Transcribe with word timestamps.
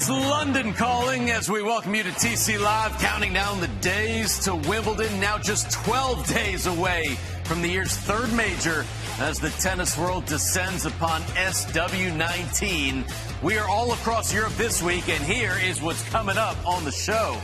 It's 0.00 0.08
London 0.08 0.72
calling 0.72 1.30
as 1.30 1.50
we 1.50 1.62
welcome 1.62 1.94
you 1.94 2.02
to 2.02 2.08
TC 2.08 2.58
Live, 2.58 2.98
counting 3.00 3.34
down 3.34 3.60
the 3.60 3.68
days 3.82 4.38
to 4.44 4.54
Wimbledon. 4.54 5.20
Now 5.20 5.36
just 5.36 5.70
12 5.72 6.26
days 6.26 6.66
away 6.66 7.18
from 7.44 7.60
the 7.60 7.68
year's 7.68 7.94
third 7.94 8.32
major 8.32 8.86
as 9.18 9.38
the 9.38 9.50
tennis 9.50 9.98
world 9.98 10.24
descends 10.24 10.86
upon 10.86 11.20
SW19. 11.20 13.12
We 13.42 13.58
are 13.58 13.68
all 13.68 13.92
across 13.92 14.32
Europe 14.32 14.54
this 14.54 14.82
week, 14.82 15.06
and 15.10 15.22
here 15.22 15.58
is 15.62 15.82
what's 15.82 16.02
coming 16.08 16.38
up 16.38 16.56
on 16.66 16.82
the 16.86 16.92
show. 16.92 17.38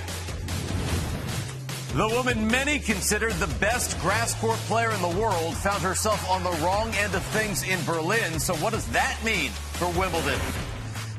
The 1.92 2.08
woman 2.08 2.48
many 2.48 2.78
considered 2.78 3.34
the 3.34 3.54
best 3.60 4.00
grass 4.00 4.32
court 4.40 4.56
player 4.60 4.92
in 4.92 5.02
the 5.02 5.20
world 5.20 5.54
found 5.58 5.82
herself 5.82 6.26
on 6.30 6.42
the 6.42 6.64
wrong 6.64 6.88
end 6.94 7.14
of 7.14 7.22
things 7.22 7.68
in 7.68 7.84
Berlin. 7.84 8.40
So, 8.40 8.54
what 8.54 8.72
does 8.72 8.86
that 8.92 9.22
mean 9.22 9.50
for 9.50 9.90
Wimbledon? 9.90 10.40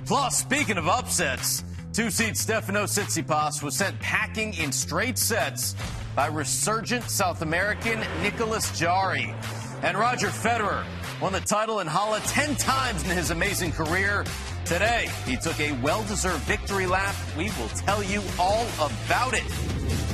Plus, 0.07 0.37
speaking 0.37 0.77
of 0.77 0.87
upsets, 0.87 1.65
two 1.91 2.09
seed 2.09 2.35
Stefanos 2.35 2.97
Tsitsipas 2.97 3.61
was 3.61 3.75
sent 3.75 3.99
packing 3.99 4.53
in 4.53 4.71
straight 4.71 5.17
sets 5.17 5.75
by 6.15 6.27
resurgent 6.27 7.03
South 7.09 7.41
American 7.41 7.99
Nicolas 8.23 8.71
Jarry. 8.79 9.35
And 9.81 9.97
Roger 9.97 10.27
Federer 10.27 10.85
won 11.21 11.33
the 11.33 11.41
title 11.41 11.81
in 11.81 11.87
Halle 11.87 12.21
10 12.21 12.55
times 12.55 13.03
in 13.03 13.09
his 13.09 13.31
amazing 13.31 13.73
career. 13.73 14.23
Today, 14.63 15.09
he 15.25 15.35
took 15.35 15.59
a 15.59 15.73
well 15.81 16.03
deserved 16.03 16.43
victory 16.43 16.85
lap. 16.85 17.13
We 17.37 17.51
will 17.59 17.69
tell 17.75 18.01
you 18.01 18.21
all 18.39 18.65
about 18.77 19.33
it. 19.33 19.43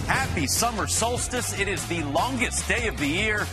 Happy 0.07 0.47
summer 0.47 0.87
solstice. 0.87 1.59
It 1.59 1.67
is 1.67 1.87
the 1.87 2.01
longest 2.05 2.67
day 2.67 2.87
of 2.87 2.97
the 2.97 3.05
year 3.05 3.45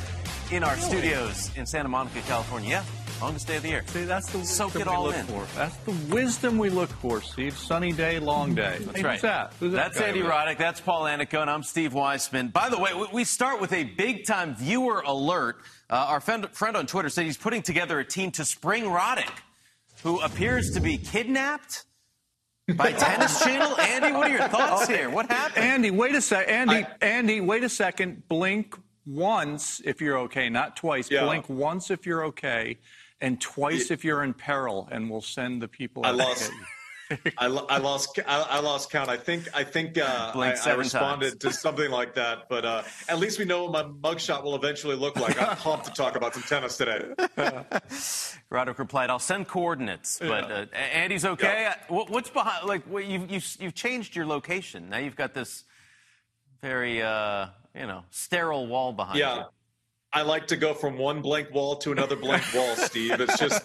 in 0.51 0.65
our 0.65 0.79
studios 0.79 1.55
in 1.59 1.67
Santa 1.67 1.91
Monica, 1.91 2.23
California. 2.23 2.83
Longest 3.21 3.47
day 3.49 3.57
of 3.57 3.63
the 3.63 3.69
year. 3.69 3.83
See, 3.89 4.05
that's 4.05 4.33
the 4.33 4.43
Soak 4.45 4.73
wisdom 4.75 4.83
it 4.83 4.89
all 4.89 5.03
we 5.05 5.09
look 5.11 5.17
in. 5.19 5.27
for. 5.27 5.47
That's 5.55 5.77
the 5.79 5.91
wisdom 6.15 6.57
we 6.57 6.71
look 6.71 6.89
for, 6.89 7.21
Steve. 7.21 7.55
Sunny 7.57 7.93
day, 7.93 8.19
long 8.19 8.55
day. 8.55 8.79
That's 8.81 8.97
Hey, 8.97 9.03
right. 9.05 9.13
Who's 9.13 9.23
that? 9.23 9.53
Who's 9.61 9.73
that 9.73 9.93
That's 9.93 10.01
Andy? 10.01 10.23
Roddick. 10.23 10.57
That's 10.57 10.81
Paul 10.81 11.03
Annacone, 11.03 11.43
and 11.43 11.51
I'm 11.51 11.63
Steve 11.63 11.93
Weissman. 11.93 12.49
By 12.49 12.71
the 12.71 12.79
way, 12.79 12.95
we- 12.95 13.09
we 13.13 13.25
start 13.25 13.61
with 13.61 13.75
a 13.75 13.85
big 13.85 14.25
time 14.25 14.55
viewer 14.55 15.01
alert. 15.05 15.59
Uh, 15.91 15.97
our 16.09 16.21
friend, 16.21 16.49
friend 16.53 16.79
on 16.79 16.87
Twitter 16.87 17.11
said 17.11 17.27
he's 17.27 17.37
putting 17.37 17.61
together 17.61 17.99
a 17.99 18.05
team 18.07 18.31
to 18.33 18.45
spring 18.45 18.85
Roddick, 18.85 19.31
who 20.03 20.19
appears 20.21 20.71
to 20.71 20.81
be 20.81 20.97
kidnapped 20.97 21.85
by 22.75 22.93
Tennis 22.99 23.39
Channel. 23.45 23.79
Andy, 23.79 24.13
what 24.13 24.29
are 24.31 24.35
your 24.35 24.49
thoughts 24.49 24.89
here? 24.89 25.11
What 25.11 25.31
happened? 25.31 25.63
Andy, 25.67 25.91
wait 25.91 26.15
a 26.15 26.23
sec. 26.23 26.49
Andy, 26.49 26.87
Andy, 27.03 27.43
wait 27.43 27.65
a 27.65 27.69
second. 27.69 28.27
Blink 28.29 28.75
once 29.05 29.83
if 29.85 30.01
you're 30.01 30.19
okay, 30.21 30.49
not 30.49 30.77
twice. 30.77 31.11
Yeah. 31.11 31.25
Blink 31.27 31.49
once 31.51 31.91
if 31.91 32.07
you're 32.07 32.25
okay, 32.27 32.79
and 33.21 33.41
twice 33.41 33.91
if 33.91 34.05
you're 34.05 34.23
in 34.23 34.35
peril, 34.35 34.89
and 34.91 35.11
we'll 35.11 35.21
send 35.21 35.61
the 35.63 35.69
people. 35.69 36.05
I 36.07 36.11
lost. 36.11 36.51
I, 37.39 37.47
I 37.47 37.79
lost. 37.79 38.21
I, 38.25 38.41
I 38.43 38.61
lost 38.61 38.89
count. 38.91 39.11
I 39.11 39.17
think. 39.17 39.49
I 39.53 39.65
think. 39.65 39.99
Uh, 39.99 40.31
I, 40.33 40.71
I 40.71 40.75
responded 40.75 41.41
to 41.41 41.53
something 41.53 41.91
like 41.91 42.15
that. 42.15 42.49
But 42.49 42.65
uh, 42.65 42.83
at 43.09 43.19
least 43.19 43.37
we 43.41 43.45
know 43.45 43.65
what 43.65 43.73
my 43.73 44.11
mugshot 44.13 44.45
will 44.45 44.55
eventually 44.55 44.95
look 44.95 45.17
like. 45.17 45.41
I'm 45.43 45.57
pumped 45.57 45.87
to 45.87 45.91
talk 45.93 46.15
about 46.15 46.35
some 46.35 46.45
tennis 46.45 46.77
today. 46.77 47.01
Roddick 48.51 48.79
replied, 48.79 49.11
"I'll 49.11 49.19
send 49.19 49.49
coordinates." 49.49 50.19
But 50.21 50.51
uh, 50.53 50.67
Andy's 50.73 51.25
okay. 51.25 51.63
Yeah. 51.63 51.75
Uh, 51.89 51.95
what- 51.95 52.11
What's 52.11 52.31
behind? 52.31 52.67
Like, 52.69 52.85
what, 52.85 53.05
you've, 53.05 53.31
you've 53.31 53.57
you've 53.61 53.75
changed 53.75 54.15
your 54.15 54.27
location. 54.27 54.89
Now 54.89 54.99
you've 54.99 55.17
got 55.17 55.35
this 55.35 55.65
very 56.63 57.03
uh, 57.03 57.47
you 57.75 57.87
know 57.89 58.05
sterile 58.11 58.67
wall 58.69 58.93
behind 58.93 59.19
you. 59.39 59.45
Yeah, 60.15 60.21
I 60.21 60.23
like 60.25 60.49
to 60.49 60.57
go 60.57 60.75
from 60.75 60.99
one 60.99 61.23
blank 61.23 61.53
wall 61.53 61.77
to 61.77 61.93
another 61.93 62.17
blank 62.17 62.45
wall, 62.55 62.77
Steve. 62.77 63.21
It's 63.21 63.39
just. 63.39 63.63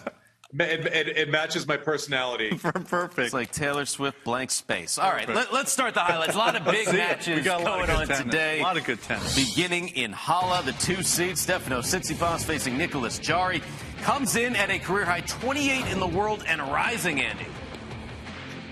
It, 0.58 0.86
it, 0.86 1.08
it 1.18 1.28
matches 1.28 1.66
my 1.66 1.76
personality. 1.76 2.50
Perfect. 2.56 3.18
It's 3.18 3.34
like 3.34 3.50
Taylor 3.50 3.84
Swift 3.84 4.22
blank 4.24 4.52
space. 4.52 4.96
All 4.96 5.10
right, 5.10 5.28
let, 5.28 5.52
us 5.52 5.72
start 5.72 5.92
the 5.94 6.00
highlights. 6.00 6.34
A 6.34 6.38
lot 6.38 6.54
of 6.54 6.64
big 6.64 6.86
matches 6.92 7.38
We 7.38 7.42
got 7.42 7.60
a 7.60 7.64
lot 7.64 7.80
of 7.80 7.86
going 7.88 8.00
on 8.00 8.06
tennis. 8.06 8.22
today. 8.22 8.60
A 8.60 8.62
lot 8.62 8.76
of 8.76 8.84
good 8.84 9.02
tennis. 9.02 9.34
Beginning 9.34 9.88
in 9.88 10.12
Halle, 10.12 10.62
the 10.62 10.72
two 10.72 11.02
seed 11.02 11.34
Stefanos 11.34 11.92
Tsitsipas 11.92 12.44
facing 12.44 12.78
Nicolas 12.78 13.18
Jarry 13.18 13.60
comes 14.02 14.36
in 14.36 14.54
at 14.54 14.70
a 14.70 14.78
career 14.78 15.04
high 15.04 15.20
28 15.22 15.86
in 15.92 15.98
the 15.98 16.06
world 16.06 16.44
and 16.46 16.60
rising. 16.62 17.20
Andy. 17.20 17.46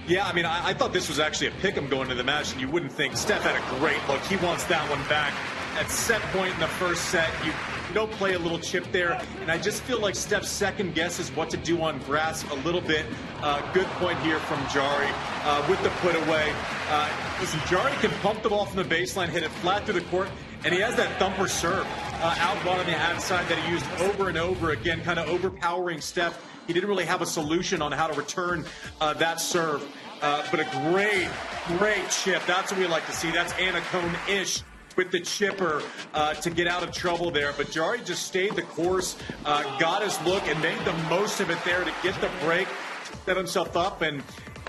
Yeah, 0.07 0.27
I 0.27 0.33
mean, 0.33 0.45
I, 0.45 0.69
I 0.69 0.75
thought 0.75 0.93
this 0.93 1.09
was 1.09 1.19
actually 1.19 1.49
a 1.49 1.53
pick 1.61 1.77
'em 1.77 1.89
going 1.89 2.09
to 2.09 2.15
the 2.15 2.25
match, 2.25 2.53
and 2.53 2.61
you 2.61 2.69
wouldn't 2.69 2.93
think 2.93 3.17
Steph 3.17 3.43
had 3.43 3.57
a 3.57 3.79
great 3.81 3.99
look. 4.09 4.21
He 4.23 4.37
wants 4.37 4.63
that 4.65 4.89
one 4.89 5.03
back. 5.09 5.35
At 5.77 5.91
set 5.91 6.23
point 6.33 6.55
in 6.55 6.61
the 6.61 6.69
first 6.69 7.07
set, 7.07 7.31
you, 7.45 7.53
don't 7.93 8.11
play 8.13 8.35
a 8.35 8.39
little 8.39 8.59
chip 8.59 8.91
there, 8.93 9.21
and 9.41 9.51
I 9.51 9.59
just 9.59 9.83
feel 9.83 10.01
like 10.01 10.15
Steph 10.15 10.45
second 10.45 10.95
guesses 10.95 11.31
what 11.31 11.51
to 11.51 11.57
do 11.57 11.83
on 11.83 11.99
grass 12.01 12.45
a 12.51 12.55
little 12.57 12.81
bit. 12.81 13.07
Uh, 13.41 13.61
good 13.73 13.87
point 13.99 14.19
here 14.21 14.39
from 14.41 14.59
Jarry 14.73 15.09
uh, 15.43 15.67
with 15.69 15.83
the 15.83 15.91
put 16.01 16.15
away. 16.15 16.53
Uh, 16.91 17.11
listen, 17.41 17.61
Jarry 17.69 17.93
can 18.01 18.11
pump 18.21 18.43
the 18.43 18.49
ball 18.49 18.67
from 18.67 18.87
the 18.87 18.95
baseline, 18.95 19.29
hit 19.29 19.43
it 19.43 19.51
flat 19.51 19.85
through 19.85 19.95
the 19.95 20.07
court, 20.07 20.29
and 20.65 20.73
he 20.73 20.81
has 20.81 20.95
that 20.97 21.19
thumper 21.19 21.49
serve 21.49 21.87
uh, 22.15 22.37
out 22.39 22.57
on 22.67 22.87
the 22.87 22.97
outside 22.97 23.47
that 23.49 23.59
he 23.59 23.73
used 23.73 23.87
over 24.01 24.29
and 24.29 24.39
over 24.39 24.71
again, 24.71 25.03
kind 25.03 25.19
of 25.19 25.29
overpowering 25.29 26.01
Steph. 26.01 26.41
He 26.67 26.73
didn't 26.73 26.89
really 26.89 27.05
have 27.05 27.21
a 27.21 27.27
solution 27.27 27.83
on 27.83 27.93
how 27.93 28.07
to 28.07 28.15
return 28.19 28.65
uh, 29.01 29.15
that 29.15 29.41
serve. 29.41 29.85
Uh, 30.23 30.43
but 30.51 30.61
a 30.61 30.65
great, 30.91 31.29
great 31.79 32.09
chip. 32.09 32.43
That's 32.47 32.73
what 32.73 32.81
we 32.81 32.87
like 32.87 33.05
to 33.07 33.13
see. 33.13 33.31
That's 33.31 33.53
Annacone-ish 33.55 34.63
with 34.97 35.11
the 35.11 35.21
chipper 35.21 35.83
uh, 36.13 36.35
to 36.35 36.51
get 36.51 36.67
out 36.67 36.83
of 36.83 36.93
trouble 36.93 37.31
there. 37.31 37.53
But 37.57 37.71
Jarry 37.71 38.01
just 38.05 38.27
stayed 38.27 38.55
the 38.55 38.63
course, 38.63 39.17
uh, 39.45 39.79
got 39.79 40.03
his 40.03 40.21
look, 40.23 40.47
and 40.49 40.61
made 40.61 40.79
the 40.85 40.93
most 41.09 41.41
of 41.41 41.51
it 41.51 41.59
there 41.65 41.85
to 41.85 41.93
get 42.03 42.19
the 42.21 42.31
break, 42.45 42.69
set 43.27 43.37
himself 43.37 43.77
up, 43.77 44.03
and 44.03 44.23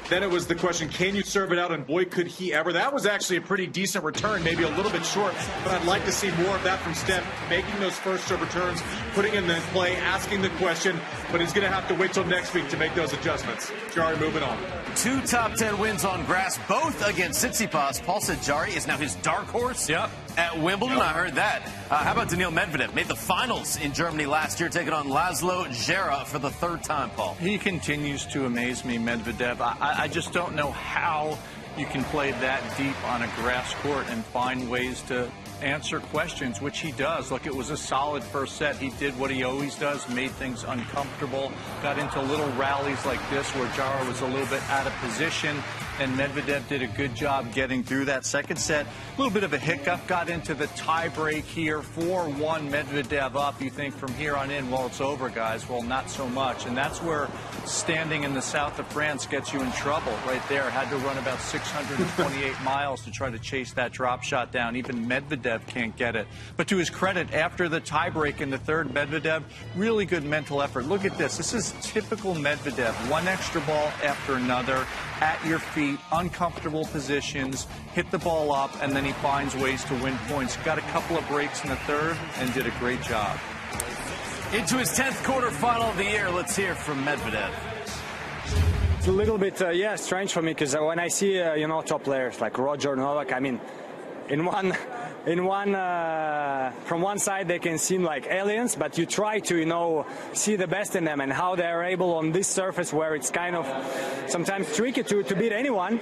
then 0.10 0.22
it 0.22 0.30
was 0.30 0.46
the 0.46 0.56
question, 0.56 0.88
can 0.90 1.16
you 1.16 1.24
serve 1.24 1.52
it 1.52 1.60
out? 1.60 1.72
And 1.72 1.86
boy, 1.86 2.06
could 2.06 2.28
he 2.28 2.54
ever. 2.54 2.72
That 2.74 2.94
was 2.94 3.06
actually 3.06 3.38
a 3.38 3.42
pretty 3.42 3.66
decent 3.68 4.04
return, 4.04 4.44
maybe 4.44 4.64
a 4.64 4.70
little 4.70 4.92
bit 4.92 5.06
short, 5.06 5.34
but 5.64 5.74
I'd 5.74 5.86
like 5.88 6.06
to 6.06 6.12
see 6.12 6.30
more 6.32 6.56
of 6.56 6.64
that 6.64 6.80
from 6.80 6.94
Steph, 6.94 7.26
making 7.50 7.80
those 7.80 7.98
first 7.98 8.28
serve 8.28 8.42
returns, 8.42 8.82
putting 9.14 9.34
in 9.34 9.48
the 9.48 9.56
play, 9.72 9.96
asking 9.98 10.42
the 10.42 10.50
question, 10.52 11.00
but 11.32 11.42
he's 11.42 11.54
going 11.54 11.68
to 11.68 11.74
have 11.74 11.88
to 11.88 11.96
wait 11.96 12.14
till 12.14 12.26
next 12.26 12.54
week 12.54 12.70
to 12.70 12.78
make 12.78 12.94
those 12.94 13.14
adjustments. 13.14 13.72
Jarry 13.94 14.18
moving 14.18 14.44
on. 14.44 14.58
Two 14.96 15.22
top 15.22 15.54
10 15.56 15.78
wins 15.80 16.06
on 16.06 16.24
grass, 16.26 16.60
both 16.68 17.06
against 17.08 17.44
Tsitsipas. 17.44 18.04
Paul 18.04 18.22
said 18.22 18.42
Jarry 18.44 18.74
is 18.74 18.88
now 18.88 18.98
his 18.98 19.16
dark 19.16 19.46
horse 19.48 19.90
Yep. 19.90 20.10
At 20.38 20.60
Wimbledon. 20.60 20.98
I 21.00 21.14
heard 21.14 21.36
that. 21.36 21.62
Uh, 21.90 21.96
how 22.04 22.12
about 22.12 22.30
Daniil 22.30 22.52
Medvedev? 22.52 22.94
Made 22.94 23.08
the 23.08 23.16
finals 23.16 23.78
in 23.78 23.94
Germany 23.94 24.26
last 24.26 24.60
year, 24.60 24.68
taking 24.68 24.92
on 24.92 25.08
Laslo 25.08 25.66
Djere 25.68 26.26
for 26.26 26.40
the 26.40 26.50
third 26.50 26.84
time, 26.84 27.10
Paul. 27.12 27.36
He 27.36 27.58
continues 27.58 28.26
to 28.28 28.46
amaze 28.46 28.84
me, 28.84 28.98
Medvedev. 28.98 29.62
I- 29.62 30.04
I 30.04 30.08
just 30.10 30.34
don't 30.34 30.54
know 30.54 30.72
how 30.72 31.38
you 31.78 31.86
can 31.86 32.04
play 32.06 32.32
that 32.32 32.62
deep 32.78 32.96
on 33.08 33.22
a 33.22 33.28
grass 33.42 33.74
court 33.76 34.08
and 34.10 34.26
find 34.26 34.70
ways 34.70 35.02
to 35.04 35.30
answer 35.62 36.00
questions, 36.02 36.60
which 36.60 36.80
he 36.80 36.92
does. 36.92 37.32
Look, 37.32 37.46
it 37.46 37.56
was 37.56 37.70
a 37.70 37.78
solid 37.78 38.22
first 38.24 38.58
set. 38.58 38.76
He 38.76 38.90
did 38.92 39.18
what 39.18 39.32
he 39.32 39.44
always 39.46 39.76
does, 39.76 40.08
made 40.10 40.32
things 40.32 40.66
uncomfortable, 40.66 41.52
got 41.82 41.98
into 41.98 42.20
little 42.22 42.50
rallies 42.58 43.06
like 43.06 43.22
this 43.30 43.50
where 43.56 43.68
Djere 43.70 44.06
was 44.08 44.20
a 44.22 44.26
little 44.28 44.48
bit 44.48 44.62
out 44.70 44.86
of 44.86 44.94
position, 44.98 45.64
and 46.00 46.18
Medvedev 46.18 46.68
did 46.68 46.82
a 46.82 46.88
good 46.88 47.16
job 47.16 47.54
getting 47.54 47.84
through 47.84 48.06
that 48.06 48.26
second 48.26 48.58
set. 48.58 48.86
A 48.86 49.18
little 49.18 49.32
bit 49.32 49.44
of 49.44 49.54
a 49.54 49.58
hiccup, 49.58 50.06
got 50.08 50.30
into 50.30 50.54
the 50.54 50.68
tie 50.68 51.08
break 51.08 51.46
here, 51.46 51.80
4-1 51.80 52.70
Medvedev 52.70 53.36
up. 53.36 53.62
You 53.62 53.70
think 53.70 53.96
from 53.96 54.14
here 54.16 54.36
on 54.36 54.52
in, 54.52 54.70
well, 54.70 54.88
it's 54.88 55.00
over, 55.00 55.30
guys. 55.30 55.68
Well, 55.70 55.82
not 55.82 56.10
so 56.10 56.28
much. 56.28 56.66
And 56.66 56.76
that's 56.76 57.02
where 57.02 57.30
standing 57.66 58.24
in 58.24 58.34
the 58.34 58.42
south 58.42 58.78
of 58.80 58.88
France 58.88 59.26
gets 59.26 59.54
you 59.54 59.62
in 59.62 59.72
trouble 59.72 60.12
right 60.26 60.42
there. 60.50 60.70
Had 60.70 60.90
to 60.90 60.98
run 60.98 61.18
about 61.18 61.40
628 61.40 62.54
miles 62.64 63.02
to 63.04 63.12
try 63.12 63.30
to 63.30 63.40
chase 63.40 63.72
that 63.74 63.94
drop 63.94 64.22
shot 64.22 64.52
down. 64.52 64.76
Even 64.76 65.08
Medvedev 65.08 65.66
can't 65.68 65.96
get 65.96 66.16
it. 66.16 66.28
But 66.58 66.68
to 66.68 66.78
his 66.78 66.90
credit, 66.90 67.34
after 67.34 67.70
the 67.70 67.80
tiebreak 67.80 68.42
in 68.42 68.50
the 68.50 68.58
third, 68.58 68.90
Medvedev, 68.90 69.44
really 69.76 70.06
good 70.06 70.24
mental 70.24 70.62
effort. 70.62 70.86
Look 70.86 71.06
at 71.06 71.18
this. 71.18 71.38
This 71.38 71.54
is 71.54 71.74
typical 71.82 72.36
Medvedev. 72.36 72.94
One 73.10 73.28
extra 73.28 73.62
ball 73.62 73.92
after 74.04 74.36
another 74.36 74.86
at 75.22 75.44
your 75.46 75.60
feet 75.60 75.85
be 75.86 75.98
uncomfortable 76.12 76.86
positions, 76.86 77.68
hit 77.94 78.10
the 78.12 78.18
ball 78.18 78.52
up, 78.52 78.72
and 78.82 78.96
then 78.96 79.06
he 79.06 79.12
finds 79.14 79.56
ways 79.56 79.84
to 79.86 79.94
win 80.04 80.18
points. 80.30 80.58
Got 80.58 80.78
a 80.78 80.82
couple 80.94 81.18
of 81.18 81.28
breaks 81.28 81.64
in 81.64 81.70
the 81.70 81.76
third 81.88 82.18
and 82.38 82.54
did 82.54 82.66
a 82.66 82.72
great 82.80 83.02
job. 83.02 83.38
Into 84.54 84.78
his 84.78 84.90
10th 84.90 85.24
quarterfinal 85.24 85.90
of 85.90 85.98
the 85.98 86.04
year, 86.04 86.30
let's 86.30 86.56
hear 86.56 86.76
from 86.76 87.04
Medvedev. 87.04 87.52
It's 88.98 89.08
a 89.08 89.12
little 89.12 89.38
bit, 89.38 89.62
uh, 89.62 89.70
yeah, 89.70 89.96
strange 89.96 90.32
for 90.32 90.42
me 90.42 90.52
because 90.52 90.76
when 90.76 91.00
I 91.00 91.10
see, 91.10 91.40
uh, 91.40 91.54
you 91.54 91.68
know, 91.68 91.82
top 91.82 92.04
players 92.04 92.42
like 92.42 92.58
Roger 92.58 92.96
Novak, 92.96 93.34
I 93.34 93.40
mean, 93.40 93.60
in 94.30 94.46
one 94.46 94.74
in 95.26 95.44
one 95.44 95.74
uh, 95.74 96.72
from 96.86 97.02
one 97.02 97.18
side 97.18 97.48
they 97.48 97.60
can 97.60 97.78
seem 97.78 98.04
like 98.04 98.28
aliens 98.28 98.76
but 98.76 98.98
you 98.98 99.06
try 99.06 99.40
to 99.40 99.58
you 99.58 99.66
know 99.66 100.06
see 100.34 100.56
the 100.56 100.68
best 100.68 100.96
in 100.96 101.04
them 101.04 101.20
and 101.20 101.32
how 101.34 101.56
they're 101.56 101.84
able 101.84 102.14
on 102.16 102.32
this 102.32 102.48
surface 102.48 102.94
where 102.94 103.16
it's 103.16 103.32
kind 103.32 103.56
of 103.56 103.66
sometimes 104.28 104.74
tricky 104.76 105.04
to, 105.04 105.24
to 105.24 105.36
beat 105.36 105.52
anyone. 105.52 106.00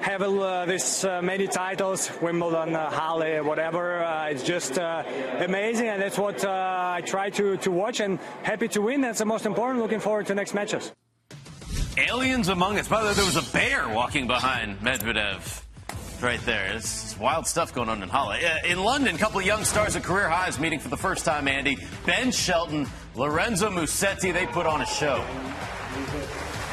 Have 0.00 0.22
uh, 0.22 0.64
this 0.64 1.04
uh, 1.04 1.20
many 1.20 1.46
titles 1.46 2.10
wimbledon 2.22 2.74
uh, 2.74 2.90
halle 2.90 3.42
whatever 3.42 4.02
uh, 4.02 4.28
it's 4.28 4.42
just 4.42 4.78
uh, 4.78 5.02
amazing 5.40 5.88
and 5.88 6.00
that's 6.00 6.16
what 6.16 6.42
uh, 6.42 6.94
i 6.96 7.02
try 7.02 7.28
to, 7.28 7.58
to 7.58 7.70
watch 7.70 8.00
and 8.00 8.18
happy 8.42 8.68
to 8.68 8.80
win. 8.80 9.02
That's 9.02 9.18
the 9.18 9.26
most 9.26 9.44
important. 9.44 9.80
Looking 9.80 10.00
forward 10.00 10.26
to 10.28 10.34
next 10.34 10.54
matches. 10.54 10.92
Aliens 11.98 12.48
among 12.48 12.78
us. 12.78 12.88
By 12.88 13.02
the 13.02 13.08
way 13.08 13.14
there 13.14 13.26
was 13.26 13.36
a 13.36 13.52
bear 13.52 13.88
walking 13.90 14.26
behind 14.26 14.80
medvedev 14.80 15.64
right 16.22 16.40
there. 16.46 16.74
It's 16.74 17.18
wild 17.18 17.46
stuff 17.46 17.74
going 17.74 17.88
on 17.88 18.02
in 18.02 18.08
Halle. 18.08 18.44
Uh, 18.44 18.66
in 18.66 18.82
London, 18.82 19.14
a 19.14 19.18
couple 19.18 19.40
of 19.40 19.46
young 19.46 19.64
stars 19.64 19.96
at 19.96 20.02
career 20.02 20.28
highs 20.28 20.58
meeting 20.58 20.78
for 20.78 20.88
the 20.88 20.96
first 20.96 21.24
time, 21.24 21.48
Andy. 21.48 21.78
Ben 22.06 22.30
Shelton, 22.30 22.86
Lorenzo 23.14 23.70
Musetti, 23.70 24.32
they 24.32 24.46
put 24.46 24.66
on 24.66 24.82
a 24.82 24.86
show. 24.86 25.24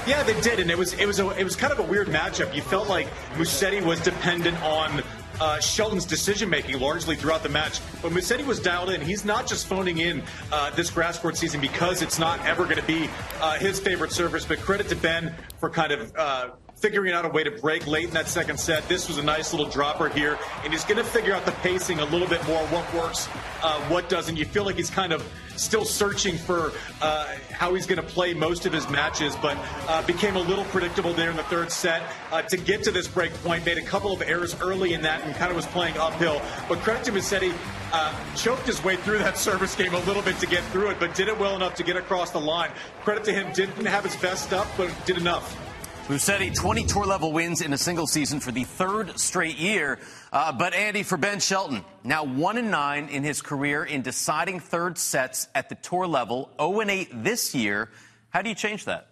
Yeah, 0.05 0.23
they 0.23 0.39
did, 0.41 0.59
and 0.59 0.71
it 0.71 0.77
was 0.77 0.93
it 0.93 1.05
was 1.05 1.19
a, 1.19 1.29
it 1.37 1.43
was 1.43 1.55
kind 1.55 1.73
of 1.73 1.79
a 1.79 1.83
weird 1.83 2.07
matchup. 2.07 2.55
You 2.55 2.61
felt 2.61 2.87
like 2.87 3.07
Musetti 3.33 3.83
was 3.83 3.99
dependent 3.99 4.61
on 4.63 5.03
uh, 5.41 5.59
Shelton's 5.59 6.05
decision 6.05 6.49
making 6.49 6.79
largely 6.79 7.15
throughout 7.15 7.43
the 7.43 7.49
match. 7.49 7.79
But 8.01 8.11
Musetti 8.11 8.45
was 8.45 8.59
dialed 8.59 8.89
in. 8.89 9.01
He's 9.01 9.25
not 9.25 9.47
just 9.47 9.67
phoning 9.67 9.99
in 9.99 10.23
uh, 10.51 10.71
this 10.71 10.89
grass 10.89 11.19
court 11.19 11.37
season 11.37 11.59
because 11.61 12.01
it's 12.01 12.19
not 12.19 12.43
ever 12.45 12.63
going 12.63 12.77
to 12.77 12.85
be 12.85 13.09
uh, 13.41 13.57
his 13.59 13.79
favorite 13.79 14.11
service. 14.11 14.45
But 14.45 14.59
credit 14.59 14.87
to 14.89 14.95
Ben 14.95 15.35
for 15.59 15.69
kind 15.69 15.91
of 15.91 16.15
uh, 16.15 16.49
figuring 16.77 17.11
out 17.11 17.25
a 17.25 17.29
way 17.29 17.43
to 17.43 17.51
break 17.51 17.87
late 17.87 18.07
in 18.07 18.13
that 18.13 18.27
second 18.27 18.59
set. 18.59 18.87
This 18.87 19.07
was 19.07 19.17
a 19.17 19.23
nice 19.23 19.51
little 19.51 19.67
dropper 19.67 20.09
here, 20.09 20.37
and 20.63 20.71
he's 20.71 20.83
going 20.83 20.97
to 20.97 21.03
figure 21.03 21.33
out 21.33 21.45
the 21.45 21.51
pacing 21.53 21.99
a 21.99 22.05
little 22.05 22.27
bit 22.27 22.45
more, 22.47 22.61
what 22.67 22.93
works, 22.93 23.27
uh, 23.63 23.79
what 23.89 24.09
doesn't. 24.09 24.37
You 24.37 24.45
feel 24.45 24.63
like 24.63 24.75
he's 24.75 24.89
kind 24.89 25.11
of 25.11 25.27
still 25.55 25.85
searching 25.85 26.37
for 26.37 26.71
uh, 27.01 27.25
how 27.51 27.73
he's 27.73 27.87
going 27.87 28.01
to 28.01 28.07
play 28.07 28.33
most 28.33 28.67
of 28.67 28.73
his 28.73 28.87
matches, 28.89 29.35
but 29.41 29.57
uh, 29.87 30.03
became 30.03 30.35
a 30.35 30.41
little 30.41 30.65
predictable 30.65 31.13
there 31.13 31.31
in 31.31 31.35
the 31.35 31.43
third 31.43 31.71
set. 31.71 32.03
Uh, 32.31 32.43
to 32.43 32.57
get 32.57 32.83
to 32.83 32.91
this 32.91 33.07
break 33.07 33.33
point, 33.43 33.65
made 33.65 33.79
a 33.79 33.81
couple 33.81 34.13
of 34.13 34.21
errors 34.21 34.55
early 34.61 34.93
in 34.93 35.01
that 35.01 35.23
and 35.23 35.35
kind 35.35 35.49
of 35.49 35.55
was 35.55 35.65
playing 35.67 35.97
uphill. 35.97 36.41
But 36.69 36.79
credit 36.79 37.03
to 37.05 37.11
Musetti, 37.11 37.53
uh, 37.91 38.13
choked 38.35 38.67
his 38.67 38.83
way 38.83 38.97
through 38.97 39.17
that 39.19 39.37
service 39.37 39.75
game 39.75 39.95
a 39.95 39.99
little 40.01 40.21
bit 40.21 40.37
to 40.39 40.45
get 40.45 40.63
through 40.65 40.91
it, 40.91 40.99
but 40.99 41.15
did 41.15 41.27
it 41.27 41.39
well 41.39 41.55
enough 41.55 41.73
to 41.75 41.83
get 41.83 41.95
across 41.95 42.29
the 42.29 42.39
line. 42.39 42.69
Credit 43.01 43.23
to 43.23 43.33
him, 43.33 43.51
didn't 43.53 43.85
have 43.85 44.03
his 44.03 44.15
best 44.17 44.43
stuff, 44.43 44.71
but 44.77 44.93
did 45.05 45.17
enough. 45.17 45.66
Musetti, 46.07 46.55
20 46.55 46.85
tour 46.85 47.05
level 47.05 47.33
wins 47.33 47.59
in 47.59 47.73
a 47.73 47.77
single 47.77 48.07
season 48.07 48.39
for 48.39 48.53
the 48.53 48.63
third 48.63 49.19
straight 49.19 49.57
year. 49.57 49.99
Uh, 50.31 50.53
but 50.53 50.73
Andy, 50.73 51.03
for 51.03 51.17
Ben 51.17 51.41
Shelton, 51.41 51.83
now 52.01 52.23
1 52.23 52.57
and 52.57 52.71
9 52.71 53.09
in 53.09 53.25
his 53.25 53.41
career 53.41 53.83
in 53.83 54.03
deciding 54.03 54.61
third 54.61 54.97
sets 54.97 55.49
at 55.53 55.67
the 55.67 55.75
tour 55.75 56.07
level, 56.07 56.49
0 56.61 56.79
and 56.79 56.91
8 56.91 57.23
this 57.25 57.53
year. 57.53 57.89
How 58.29 58.41
do 58.41 58.47
you 58.47 58.55
change 58.55 58.85
that? 58.85 59.09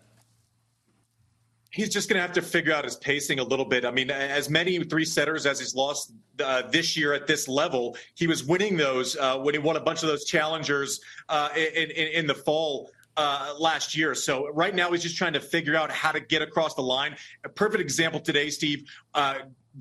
He's 1.69 1.89
just 1.89 2.07
going 2.07 2.15
to 2.15 2.21
have 2.21 2.31
to 2.35 2.41
figure 2.41 2.71
out 2.71 2.85
his 2.85 2.95
pacing 2.95 3.39
a 3.39 3.43
little 3.43 3.65
bit. 3.65 3.83
I 3.83 3.91
mean, 3.91 4.09
as 4.09 4.49
many 4.49 4.81
three 4.85 5.03
setters 5.03 5.45
as 5.45 5.59
he's 5.59 5.75
lost 5.75 6.13
uh, 6.41 6.61
this 6.71 6.95
year 6.95 7.11
at 7.11 7.27
this 7.27 7.49
level, 7.49 7.97
he 8.13 8.25
was 8.25 8.45
winning 8.45 8.77
those 8.77 9.17
uh, 9.17 9.37
when 9.39 9.53
he 9.53 9.59
won 9.59 9.75
a 9.75 9.81
bunch 9.81 10.01
of 10.01 10.07
those 10.07 10.23
challengers 10.23 11.01
uh, 11.27 11.49
in, 11.57 11.91
in, 11.91 12.07
in 12.07 12.27
the 12.27 12.33
fall 12.33 12.89
uh, 13.17 13.53
last 13.59 13.95
year. 13.95 14.15
So 14.15 14.49
right 14.49 14.73
now 14.73 14.91
he's 14.91 15.03
just 15.03 15.17
trying 15.17 15.33
to 15.33 15.39
figure 15.39 15.75
out 15.75 15.91
how 15.91 16.11
to 16.11 16.19
get 16.19 16.41
across 16.41 16.73
the 16.73 16.81
line. 16.81 17.15
A 17.43 17.49
perfect 17.49 17.81
example 17.81 18.19
today, 18.19 18.49
Steve. 18.49 18.89
Uh, 19.13 19.35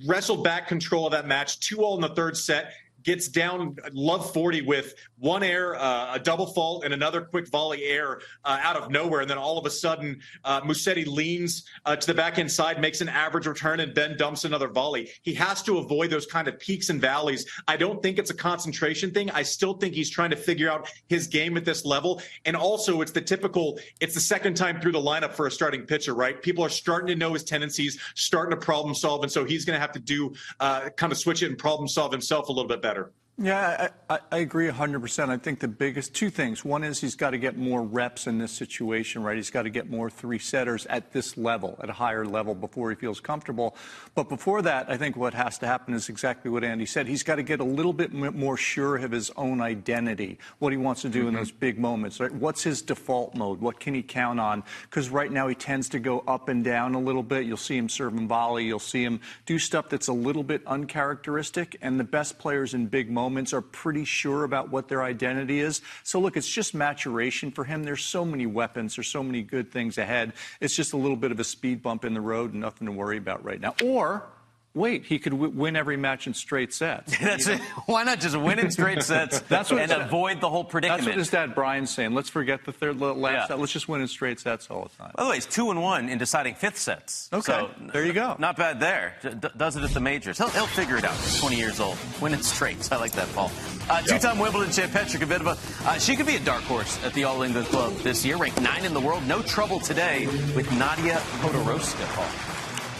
wrestled 0.06 0.42
back 0.42 0.66
control 0.69 1.06
of 1.06 1.12
that 1.12 1.26
match, 1.26 1.60
two 1.60 1.82
all 1.82 1.94
in 1.94 2.00
the 2.00 2.14
third 2.14 2.36
set 2.36 2.72
gets 3.05 3.29
down 3.29 3.77
love 3.93 4.33
40 4.33 4.62
with 4.62 4.95
one 5.19 5.43
air, 5.43 5.77
uh, 5.77 6.15
a 6.15 6.19
double 6.19 6.47
fault, 6.47 6.85
and 6.85 6.93
another 6.93 7.21
quick 7.21 7.49
volley 7.49 7.85
air 7.85 8.21
uh, 8.45 8.59
out 8.62 8.77
of 8.77 8.91
nowhere. 8.91 9.21
And 9.21 9.31
then 9.31 9.39
all 9.39 9.59
of 9.59 9.67
a 9.67 9.71
sudden, 9.71 10.21
uh, 10.45 10.61
Musetti 10.62 11.06
leans 11.06 11.65
uh, 11.85 11.97
to 11.97 12.06
the 12.06 12.15
back 12.15 12.39
end 12.39 12.51
side, 12.51 12.81
makes 12.81 13.01
an 13.01 13.09
average 13.09 13.47
return, 13.47 13.81
and 13.81 13.95
then 13.95 14.17
dumps 14.17 14.45
another 14.45 14.69
volley. 14.69 15.11
He 15.23 15.35
has 15.35 15.62
to 15.65 15.79
avoid 15.79 16.11
those 16.11 16.27
kind 16.27 16.49
of 16.49 16.59
peaks 16.59 16.91
and 16.91 17.01
valleys. 17.01 17.47
I 17.69 17.77
don't 17.77 18.03
think 18.03 18.19
it's 18.19 18.31
a 18.31 18.35
concentration 18.35 19.11
thing. 19.12 19.31
I 19.31 19.43
still 19.43 19.75
think 19.75 19.95
he's 19.95 20.11
trying 20.11 20.31
to 20.31 20.37
figure 20.37 20.71
out 20.71 20.91
his 21.09 21.27
game 21.27 21.56
at 21.56 21.65
this 21.65 21.85
level. 21.85 22.23
And 22.47 22.56
also, 22.56 23.03
it's 23.03 23.12
the 23.12 23.21
typical, 23.21 23.79
it's 24.01 24.15
the 24.15 24.21
second 24.21 24.55
time 24.55 24.81
through 24.81 24.93
the 24.93 25.01
lineup 25.01 25.33
for 25.33 25.47
a 25.47 25.51
starting 25.51 25.83
pitcher, 25.83 26.15
right? 26.15 26.41
People 26.41 26.65
are 26.65 26.71
starting 26.71 27.09
to 27.09 27.17
know 27.17 27.35
his 27.35 27.45
tendencies, 27.45 28.01
starting 28.15 28.59
to 28.59 28.65
problem 28.65 28.95
solve. 28.95 29.23
And 29.23 29.31
so 29.31 29.45
he's 29.45 29.65
going 29.65 29.77
to 29.77 29.81
have 29.81 29.93
to 29.93 30.01
do 30.01 30.35
uh, 30.61 30.89
kind 30.97 31.12
of 31.12 31.19
switch 31.19 31.43
it 31.43 31.51
and 31.51 31.59
problem 31.59 31.87
solve 31.87 32.11
himself 32.11 32.49
a 32.49 32.53
little 32.53 32.69
bit 32.69 32.81
better 32.81 32.94
better. 32.94 33.11
Yeah, 33.36 33.88
I, 34.08 34.20
I, 34.31 34.38
agree 34.38 34.69
100%. 34.69 35.28
I 35.28 35.36
think 35.38 35.58
the 35.58 35.66
biggest 35.66 36.14
two 36.14 36.31
things. 36.31 36.64
One 36.64 36.84
is 36.84 37.00
he's 37.00 37.16
got 37.16 37.31
to 37.31 37.38
get 37.38 37.56
more 37.56 37.82
reps 37.82 38.28
in 38.28 38.38
this 38.38 38.52
situation, 38.52 39.25
right? 39.25 39.34
He's 39.34 39.50
got 39.50 39.62
to 39.62 39.70
get 39.70 39.90
more 39.90 40.08
three 40.08 40.38
setters 40.38 40.86
at 40.86 41.12
this 41.12 41.36
level, 41.36 41.76
at 41.82 41.90
a 41.90 41.92
higher 41.92 42.25
level, 42.25 42.54
before 42.54 42.90
he 42.90 42.96
feels 42.96 43.19
comfortable. 43.19 43.75
But 44.14 44.28
before 44.28 44.62
that, 44.62 44.88
I 44.88 44.96
think 44.96 45.16
what 45.16 45.34
has 45.34 45.58
to 45.58 45.66
happen 45.66 45.94
is 45.94 46.08
exactly 46.08 46.48
what 46.48 46.62
Andy 46.62 46.86
said. 46.86 47.08
He's 47.08 47.25
got 47.25 47.36
to 47.36 47.42
get 47.42 47.58
a 47.58 47.64
little 47.64 47.92
bit 47.92 48.12
more 48.12 48.56
sure 48.56 48.98
of 48.98 49.10
his 49.10 49.32
own 49.36 49.60
identity, 49.60 50.38
what 50.60 50.72
he 50.72 50.76
wants 50.76 51.02
to 51.02 51.08
do 51.08 51.20
mm-hmm. 51.20 51.28
in 51.31 51.34
those 51.34 51.50
big 51.50 51.76
moments, 51.76 52.20
right? 52.20 52.32
What's 52.32 52.62
his 52.62 52.82
default 52.82 53.34
mode? 53.34 53.60
What 53.60 53.81
can 53.81 53.94
he 53.94 54.04
count 54.04 54.38
on? 54.38 54.62
Because 54.82 55.08
right 55.08 55.32
now 55.32 55.48
he 55.48 55.56
tends 55.56 55.88
to 55.88 55.98
go 55.98 56.22
up 56.28 56.48
and 56.48 56.62
down 56.62 56.94
a 56.94 57.00
little 57.00 57.25
bit. 57.25 57.46
You'll 57.46 57.56
see 57.56 57.76
him 57.76 57.88
serve 57.88 58.16
and 58.16 58.28
volley. 58.28 58.64
You'll 58.64 58.78
see 58.78 59.02
him 59.02 59.20
do 59.44 59.58
stuff 59.58 59.88
that's 59.88 60.06
a 60.06 60.12
little 60.12 60.44
bit 60.44 60.64
uncharacteristic. 60.69 61.76
And 61.82 61.98
the 61.98 62.04
best 62.04 62.38
players 62.38 62.75
in 62.75 62.86
big 62.86 63.10
moments 63.10 63.24
moments 63.25 63.55
are 63.55 63.62
pretty 63.62 64.05
sure 64.05 64.44
about 64.44 64.69
what 64.69 64.88
their 64.88 65.03
identity 65.03 65.59
is. 65.59 65.81
So 66.03 66.21
look, 66.21 66.37
it's 66.37 66.47
just 66.47 66.75
maturation 66.75 67.50
for 67.50 67.65
him. 67.65 67.82
There's 67.82 68.05
so 68.05 68.23
many 68.23 68.44
weapons. 68.44 68.97
There's 68.97 69.09
so 69.09 69.23
many 69.23 69.41
good 69.41 69.73
things 69.73 69.97
ahead. 69.97 70.35
It's 70.61 70.76
just 70.76 70.93
a 70.93 70.99
little 70.99 71.17
bit 71.17 71.32
of 71.32 71.41
a 71.41 71.44
speed 71.44 71.82
bump 71.82 72.05
in 72.05 72.12
the 72.12 72.21
road 72.21 72.53
and 72.53 72.61
nothing 72.61 72.87
to 72.87 72.93
worry 72.93 73.17
about 73.17 73.43
right 73.43 73.59
now. 73.59 73.75
Or 73.82 74.26
Wait, 74.75 75.05
he 75.05 75.21
could 75.21 75.31
w- 75.31 75.53
win 75.53 75.76
every 75.76 75.97
match 75.97 76.26
in 76.26 76.35
straight 76.35 76.75
sets. 76.75 77.17
that's 77.21 77.47
it. 77.47 77.61
Why 77.87 78.03
not 78.03 78.19
just 78.19 78.37
win 78.37 78.59
in 78.59 78.73
straight 78.73 79.03
sets 79.05 79.38
that's 79.43 79.70
what 79.70 79.81
and 79.81 79.93
avoid 79.93 80.41
the 80.41 80.51
whole 80.51 80.65
predicament? 80.65 81.05
That's 81.05 81.13
what 81.13 81.19
his 81.19 81.31
dad 81.31 81.55
Brian's 81.55 81.91
saying. 81.94 82.13
Let's 82.13 82.29
forget 82.29 82.65
the 82.65 82.72
third 82.72 83.01
last 83.01 83.32
yeah. 83.32 83.46
set. 83.46 83.60
Let's 83.60 83.70
just 83.70 83.89
win 83.89 84.01
in 84.01 84.08
straight 84.08 84.41
sets 84.41 84.69
all 84.70 84.91
the 84.91 84.96
time. 84.96 85.13
By 85.15 85.22
the 85.22 85.31
way, 85.31 85.37
he's 85.37 85.46
two 85.46 85.70
and 85.70 85.81
one 85.81 86.08
in 86.08 86.19
deciding 86.19 86.56
fifth 86.56 86.79
sets. 86.79 87.29
Okay, 87.32 87.53
so, 87.53 87.70
there 87.93 88.05
you 88.05 88.13
go. 88.13 88.34
Not 88.41 88.56
bad 88.56 88.81
there. 88.81 89.15
D- 89.22 89.48
does 89.56 89.77
it 89.77 89.84
at 89.84 89.91
the 89.91 90.01
majors. 90.01 90.39
He'll, 90.39 90.48
he'll 90.48 90.67
figure 90.67 90.96
it 90.96 91.05
out. 91.05 91.15
He's 91.15 91.39
20 91.39 91.56
years 91.56 91.79
old. 91.79 91.96
Winning 92.20 92.43
straights. 92.43 92.91
I 92.91 92.96
like 92.96 93.13
that, 93.13 93.32
Paul. 93.32 93.53
Uh, 93.89 94.03
two-time 94.03 94.41
Wimbledon 94.41 94.72
champ 94.72 94.93
Petra 94.93 95.20
Kvitova. 95.20 95.87
Uh, 95.87 95.98
she 96.01 96.17
could 96.17 96.27
be 96.27 96.34
a 96.34 96.41
dark 96.41 96.63
horse 96.65 96.98
at 97.05 97.15
the 97.15 97.25
All 97.25 97.43
England 97.43 97.69
Club 97.69 97.93
this 97.98 98.25
year, 98.25 98.37
ranked 98.37 98.60
nine 98.60 98.84
in 98.84 98.93
the 98.93 99.01
world. 99.01 99.25
No 99.29 99.41
trouble 99.43 99.79
today 99.79 100.27
with 100.56 100.70
Nadia 100.77 101.19
Podoroska, 101.41 102.05
Paul. 102.17 102.54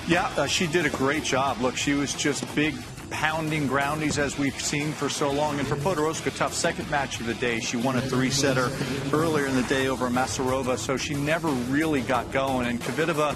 Yeah, 0.07 0.31
uh, 0.37 0.47
she 0.47 0.67
did 0.67 0.85
a 0.85 0.91
great 0.91 1.25
job. 1.25 1.61
Look, 1.61 1.77
she 1.77 1.95
was 1.95 2.13
just 2.13 2.53
big 2.55 2.75
pounding 3.11 3.69
groundies 3.69 4.19
as 4.19 4.39
we've 4.39 4.61
seen 4.61 4.93
for 4.93 5.09
so 5.09 5.31
long. 5.31 5.59
And 5.59 5.67
for 5.67 5.77
Podoroska, 5.77 6.37
tough 6.37 6.53
second 6.53 6.91
match 6.91 7.21
of 7.21 7.27
the 7.27 7.35
day. 7.35 7.61
She 7.61 7.77
won 7.77 7.97
a 7.97 8.01
three-setter 8.01 8.71
earlier 9.13 9.47
in 9.47 9.57
the 9.57 9.63
day 9.63 9.89
over 9.89 10.09
Masarova, 10.09 10.77
so 10.77 10.97
she 10.97 11.15
never 11.15 11.49
really 11.49 12.03
got 12.03 12.33
going. 12.33 12.67
And 12.67 12.81
Kvitova 12.81 13.35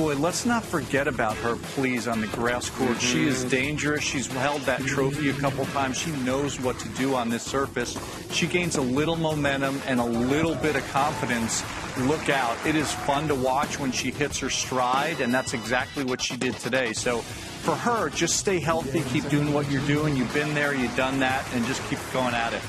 boy, 0.00 0.14
let's 0.14 0.46
not 0.46 0.64
forget 0.64 1.06
about 1.06 1.36
her, 1.36 1.56
please, 1.56 2.08
on 2.08 2.22
the 2.22 2.26
grass 2.28 2.70
court. 2.70 2.92
Mm-hmm. 2.92 3.06
She 3.06 3.26
is 3.26 3.44
dangerous. 3.44 4.02
She's 4.02 4.26
held 4.28 4.62
that 4.62 4.80
trophy 4.80 5.28
a 5.28 5.34
couple 5.34 5.66
times. 5.66 5.98
She 5.98 6.10
knows 6.12 6.58
what 6.58 6.78
to 6.78 6.88
do 6.90 7.14
on 7.14 7.28
this 7.28 7.42
surface. 7.42 7.98
She 8.30 8.46
gains 8.46 8.76
a 8.76 8.80
little 8.80 9.16
momentum 9.16 9.78
and 9.86 10.00
a 10.00 10.04
little 10.04 10.54
bit 10.54 10.74
of 10.74 10.88
confidence. 10.90 11.62
Look 11.98 12.28
out. 12.28 12.56
It 12.66 12.76
is 12.76 12.92
fun 12.92 13.28
to 13.28 13.34
watch 13.34 13.78
when 13.78 13.92
she 13.92 14.10
hits 14.10 14.38
her 14.38 14.50
stride, 14.50 15.20
and 15.20 15.34
that's 15.34 15.54
exactly 15.54 16.04
what 16.04 16.22
she 16.22 16.36
did 16.36 16.54
today. 16.54 16.92
So 16.92 17.18
for 17.18 17.74
her, 17.74 18.08
just 18.10 18.36
stay 18.36 18.60
healthy, 18.60 19.02
keep 19.10 19.28
doing 19.28 19.52
what 19.52 19.70
you're 19.70 19.86
doing. 19.86 20.16
You've 20.16 20.32
been 20.32 20.54
there, 20.54 20.74
you've 20.74 20.96
done 20.96 21.18
that, 21.20 21.44
and 21.54 21.64
just 21.66 21.82
keep 21.90 21.98
going 22.12 22.34
at 22.34 22.52
it. 22.52 22.62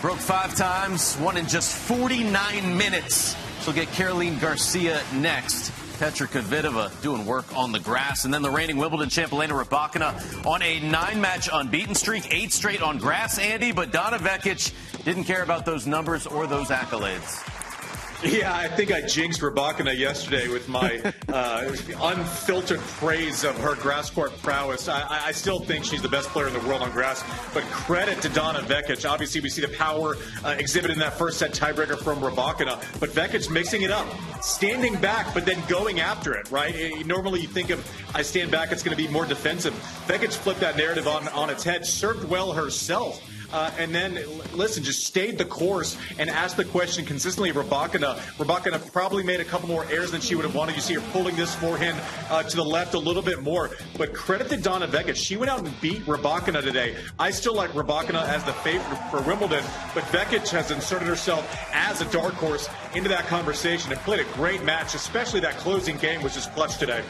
Broke 0.00 0.18
five 0.18 0.54
times, 0.54 1.16
won 1.18 1.36
in 1.36 1.46
just 1.46 1.74
49 1.74 2.76
minutes. 2.76 3.36
She'll 3.62 3.74
get 3.74 3.88
Caroline 3.92 4.38
Garcia 4.38 5.02
next. 5.14 5.72
Petra 5.98 6.26
Kvitova 6.26 7.00
doing 7.02 7.24
work 7.24 7.56
on 7.56 7.72
the 7.72 7.78
grass. 7.78 8.24
And 8.24 8.34
then 8.34 8.42
the 8.42 8.50
reigning 8.50 8.76
Wimbledon 8.76 9.08
champ 9.08 9.32
Elena 9.32 9.54
Rybakina 9.54 10.44
on 10.44 10.60
a 10.60 10.80
nine-match 10.80 11.48
unbeaten 11.52 11.94
streak, 11.94 12.32
eight 12.34 12.52
straight 12.52 12.82
on 12.82 12.98
grass, 12.98 13.38
Andy. 13.38 13.72
But 13.72 13.92
Donna 13.92 14.18
Vekic 14.18 14.72
didn't 15.04 15.24
care 15.24 15.42
about 15.42 15.64
those 15.64 15.86
numbers 15.86 16.26
or 16.26 16.46
those 16.46 16.68
accolades. 16.68 17.53
Yeah, 18.22 18.54
I 18.54 18.68
think 18.68 18.92
I 18.92 19.02
jinxed 19.02 19.40
Rybakina 19.40 19.96
yesterday 19.96 20.48
with 20.48 20.68
my 20.68 21.00
uh, 21.28 21.74
unfiltered 22.00 22.80
praise 22.80 23.44
of 23.44 23.56
her 23.58 23.74
grass 23.74 24.10
court 24.10 24.32
prowess. 24.42 24.88
I, 24.88 25.26
I, 25.26 25.32
still 25.32 25.58
think 25.58 25.84
she's 25.84 26.00
the 26.00 26.08
best 26.08 26.28
player 26.30 26.46
in 26.46 26.54
the 26.54 26.60
world 26.60 26.82
on 26.82 26.90
grass, 26.90 27.22
but 27.52 27.64
credit 27.64 28.22
to 28.22 28.28
Donna 28.30 28.60
Vekic. 28.60 29.08
Obviously, 29.08 29.40
we 29.40 29.50
see 29.50 29.60
the 29.60 29.76
power 29.76 30.16
uh, 30.44 30.54
exhibited 30.58 30.94
in 30.94 31.00
that 31.00 31.18
first 31.18 31.38
set 31.38 31.52
tiebreaker 31.52 31.98
from 31.98 32.20
Rybakina, 32.20 32.80
but 32.98 33.10
Vekic 33.10 33.50
mixing 33.50 33.82
it 33.82 33.90
up, 33.90 34.06
standing 34.42 34.96
back, 34.96 35.34
but 35.34 35.44
then 35.44 35.62
going 35.68 36.00
after 36.00 36.34
it, 36.34 36.50
right? 36.50 36.74
Eh, 36.74 37.02
normally 37.04 37.40
you 37.40 37.48
think 37.48 37.70
of, 37.70 37.86
I 38.14 38.22
stand 38.22 38.50
back, 38.50 38.72
it's 38.72 38.82
going 38.82 38.96
to 38.96 39.02
be 39.02 39.08
more 39.10 39.26
defensive. 39.26 39.74
Vekic 40.06 40.32
flipped 40.32 40.60
that 40.60 40.76
narrative 40.76 41.06
on, 41.06 41.28
on 41.28 41.50
its 41.50 41.62
head, 41.62 41.84
served 41.84 42.28
well 42.28 42.52
herself 42.52 43.22
uh, 43.54 43.70
and 43.78 43.94
then 43.94 44.18
listen, 44.52 44.82
just 44.82 45.06
stayed 45.06 45.38
the 45.38 45.44
course 45.44 45.96
and 46.18 46.28
asked 46.28 46.56
the 46.56 46.64
question 46.64 47.04
consistently. 47.04 47.52
Rybakina, 47.52 48.16
Rybakina 48.36 48.92
probably 48.92 49.22
made 49.22 49.38
a 49.38 49.44
couple 49.44 49.68
more 49.68 49.86
errors 49.86 50.10
than 50.10 50.20
she 50.20 50.34
would 50.34 50.44
have 50.44 50.56
wanted. 50.56 50.74
You 50.74 50.82
see 50.82 50.94
her 50.94 51.12
pulling 51.12 51.36
this 51.36 51.54
forehand 51.54 51.96
uh, 52.30 52.42
to 52.42 52.56
the 52.56 52.64
left 52.64 52.94
a 52.94 52.98
little 52.98 53.22
bit 53.22 53.42
more. 53.42 53.70
But 53.96 54.12
credit 54.12 54.48
to 54.48 54.56
Donna 54.56 54.88
Vekic. 54.88 55.14
She 55.14 55.36
went 55.36 55.50
out 55.50 55.60
and 55.60 55.80
beat 55.80 56.04
Rybakina 56.04 56.62
today. 56.62 56.96
I 57.18 57.30
still 57.30 57.54
like 57.54 57.70
Rybakina 57.70 58.26
as 58.26 58.42
the 58.42 58.52
favorite 58.52 58.98
for 59.10 59.22
Wimbledon, 59.22 59.64
but 59.94 60.02
Vekic 60.04 60.48
has 60.50 60.72
inserted 60.72 61.06
herself 61.06 61.48
as 61.72 62.00
a 62.00 62.06
dark 62.06 62.34
horse 62.34 62.68
into 62.96 63.08
that 63.08 63.26
conversation 63.26 63.92
and 63.92 64.00
played 64.00 64.18
a 64.18 64.32
great 64.32 64.64
match, 64.64 64.96
especially 64.96 65.38
that 65.40 65.56
closing 65.58 65.96
game 65.98 66.22
was 66.22 66.34
just 66.34 66.52
clutch 66.54 66.76
today. 66.78 67.04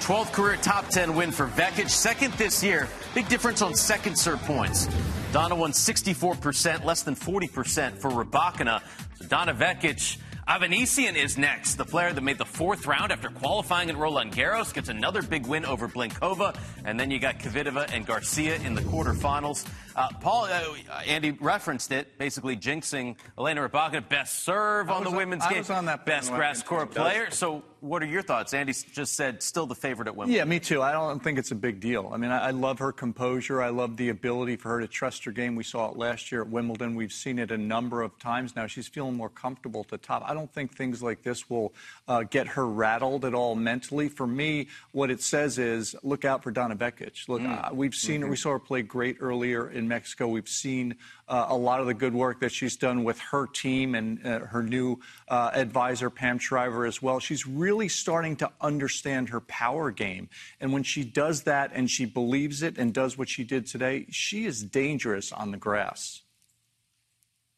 12th 0.00 0.32
career 0.32 0.56
top 0.56 0.88
10 0.88 1.14
win 1.14 1.30
for 1.30 1.46
Vekic, 1.46 1.90
second 1.90 2.32
this 2.34 2.64
year. 2.64 2.88
Big 3.14 3.28
difference 3.28 3.60
on 3.60 3.74
second 3.74 4.16
serve 4.16 4.40
points. 4.42 4.88
Donna 5.30 5.54
won 5.54 5.72
64%, 5.72 6.84
less 6.84 7.02
than 7.02 7.14
40% 7.14 7.98
for 7.98 8.10
Rybakina. 8.10 8.82
So 9.18 9.26
Donna 9.26 9.54
Vekic 9.54 10.16
Avanesyan 10.50 11.14
is 11.14 11.38
next. 11.38 11.76
The 11.76 11.84
player 11.84 12.12
that 12.12 12.20
made 12.22 12.38
the 12.38 12.44
fourth 12.44 12.84
round 12.84 13.12
after 13.12 13.28
qualifying 13.28 13.88
at 13.88 13.96
Roland 13.96 14.32
Garros 14.32 14.74
gets 14.74 14.88
another 14.88 15.22
big 15.22 15.46
win 15.46 15.64
over 15.64 15.86
Blinkova. 15.86 16.58
And 16.84 16.98
then 16.98 17.08
you 17.12 17.20
got 17.20 17.38
Kvitova 17.38 17.92
and 17.92 18.04
Garcia 18.04 18.56
in 18.56 18.74
the 18.74 18.80
quarterfinals. 18.80 19.64
Uh, 20.00 20.08
Paul, 20.20 20.44
uh, 20.44 20.74
Andy 21.06 21.32
referenced 21.32 21.92
it, 21.92 22.16
basically 22.16 22.56
jinxing 22.56 23.16
Elena 23.38 23.68
Rybakina, 23.68 24.08
best 24.08 24.44
serve 24.44 24.90
on 24.90 25.04
the 25.04 25.10
women's 25.10 25.44
I 25.44 25.50
game. 25.50 25.58
was 25.58 25.68
on 25.68 25.84
that 25.86 26.06
best 26.06 26.32
grass 26.32 26.62
court 26.62 26.92
player. 26.92 27.30
So 27.30 27.62
what 27.80 28.02
are 28.02 28.06
your 28.06 28.22
thoughts? 28.22 28.52
Andy 28.54 28.72
just 28.72 29.14
said 29.14 29.42
still 29.42 29.66
the 29.66 29.74
favorite 29.74 30.08
at 30.08 30.16
Wimbledon. 30.16 30.36
Yeah, 30.36 30.44
me 30.44 30.60
too. 30.60 30.82
I 30.82 30.92
don't 30.92 31.22
think 31.22 31.38
it's 31.38 31.50
a 31.50 31.54
big 31.54 31.80
deal. 31.80 32.10
I 32.12 32.18
mean, 32.18 32.30
I, 32.30 32.48
I 32.48 32.50
love 32.50 32.78
her 32.78 32.92
composure. 32.92 33.62
I 33.62 33.70
love 33.70 33.96
the 33.96 34.10
ability 34.10 34.56
for 34.56 34.68
her 34.70 34.80
to 34.80 34.86
trust 34.86 35.24
her 35.24 35.32
game. 35.32 35.54
We 35.54 35.64
saw 35.64 35.90
it 35.90 35.96
last 35.96 36.30
year 36.30 36.42
at 36.42 36.48
Wimbledon. 36.48 36.94
We've 36.94 37.12
seen 37.12 37.38
it 37.38 37.50
a 37.50 37.58
number 37.58 38.02
of 38.02 38.18
times 38.18 38.54
now. 38.54 38.66
She's 38.66 38.88
feeling 38.88 39.14
more 39.14 39.30
comfortable 39.30 39.80
at 39.80 39.88
the 39.88 39.98
top. 39.98 40.22
I 40.26 40.34
don't 40.34 40.52
think 40.52 40.76
things 40.76 41.02
like 41.02 41.22
this 41.22 41.48
will 41.48 41.72
uh, 42.06 42.22
get 42.24 42.48
her 42.48 42.66
rattled 42.66 43.24
at 43.24 43.34
all 43.34 43.54
mentally. 43.54 44.08
For 44.08 44.26
me, 44.26 44.68
what 44.92 45.10
it 45.10 45.22
says 45.22 45.58
is 45.58 45.96
look 46.02 46.24
out 46.24 46.42
for 46.42 46.50
Donna 46.50 46.76
Vekic. 46.76 47.28
Look, 47.28 47.40
mm. 47.40 47.70
uh, 47.70 47.74
we've 47.74 47.94
seen 47.94 48.16
mm-hmm. 48.16 48.24
her. 48.24 48.30
We 48.30 48.36
saw 48.36 48.50
her 48.50 48.58
play 48.58 48.82
great 48.82 49.16
earlier 49.20 49.70
in 49.70 49.88
Mexico. 49.90 50.28
We've 50.28 50.48
seen 50.48 50.96
uh, 51.28 51.46
a 51.50 51.56
lot 51.56 51.80
of 51.80 51.86
the 51.86 51.92
good 51.92 52.14
work 52.14 52.40
that 52.40 52.52
she's 52.52 52.76
done 52.76 53.04
with 53.04 53.18
her 53.18 53.46
team 53.46 53.94
and 53.94 54.26
uh, 54.26 54.38
her 54.46 54.62
new 54.62 54.98
uh, 55.28 55.50
advisor, 55.52 56.08
Pam 56.08 56.38
Shriver, 56.38 56.86
as 56.86 57.02
well. 57.02 57.20
She's 57.20 57.46
really 57.46 57.88
starting 57.88 58.36
to 58.36 58.50
understand 58.62 59.28
her 59.28 59.40
power 59.40 59.90
game. 59.90 60.30
And 60.60 60.72
when 60.72 60.82
she 60.82 61.04
does 61.04 61.42
that 61.42 61.72
and 61.74 61.90
she 61.90 62.06
believes 62.06 62.62
it 62.62 62.78
and 62.78 62.94
does 62.94 63.18
what 63.18 63.28
she 63.28 63.44
did 63.44 63.66
today, 63.66 64.06
she 64.10 64.46
is 64.46 64.62
dangerous 64.62 65.32
on 65.32 65.50
the 65.50 65.58
grass. 65.58 66.22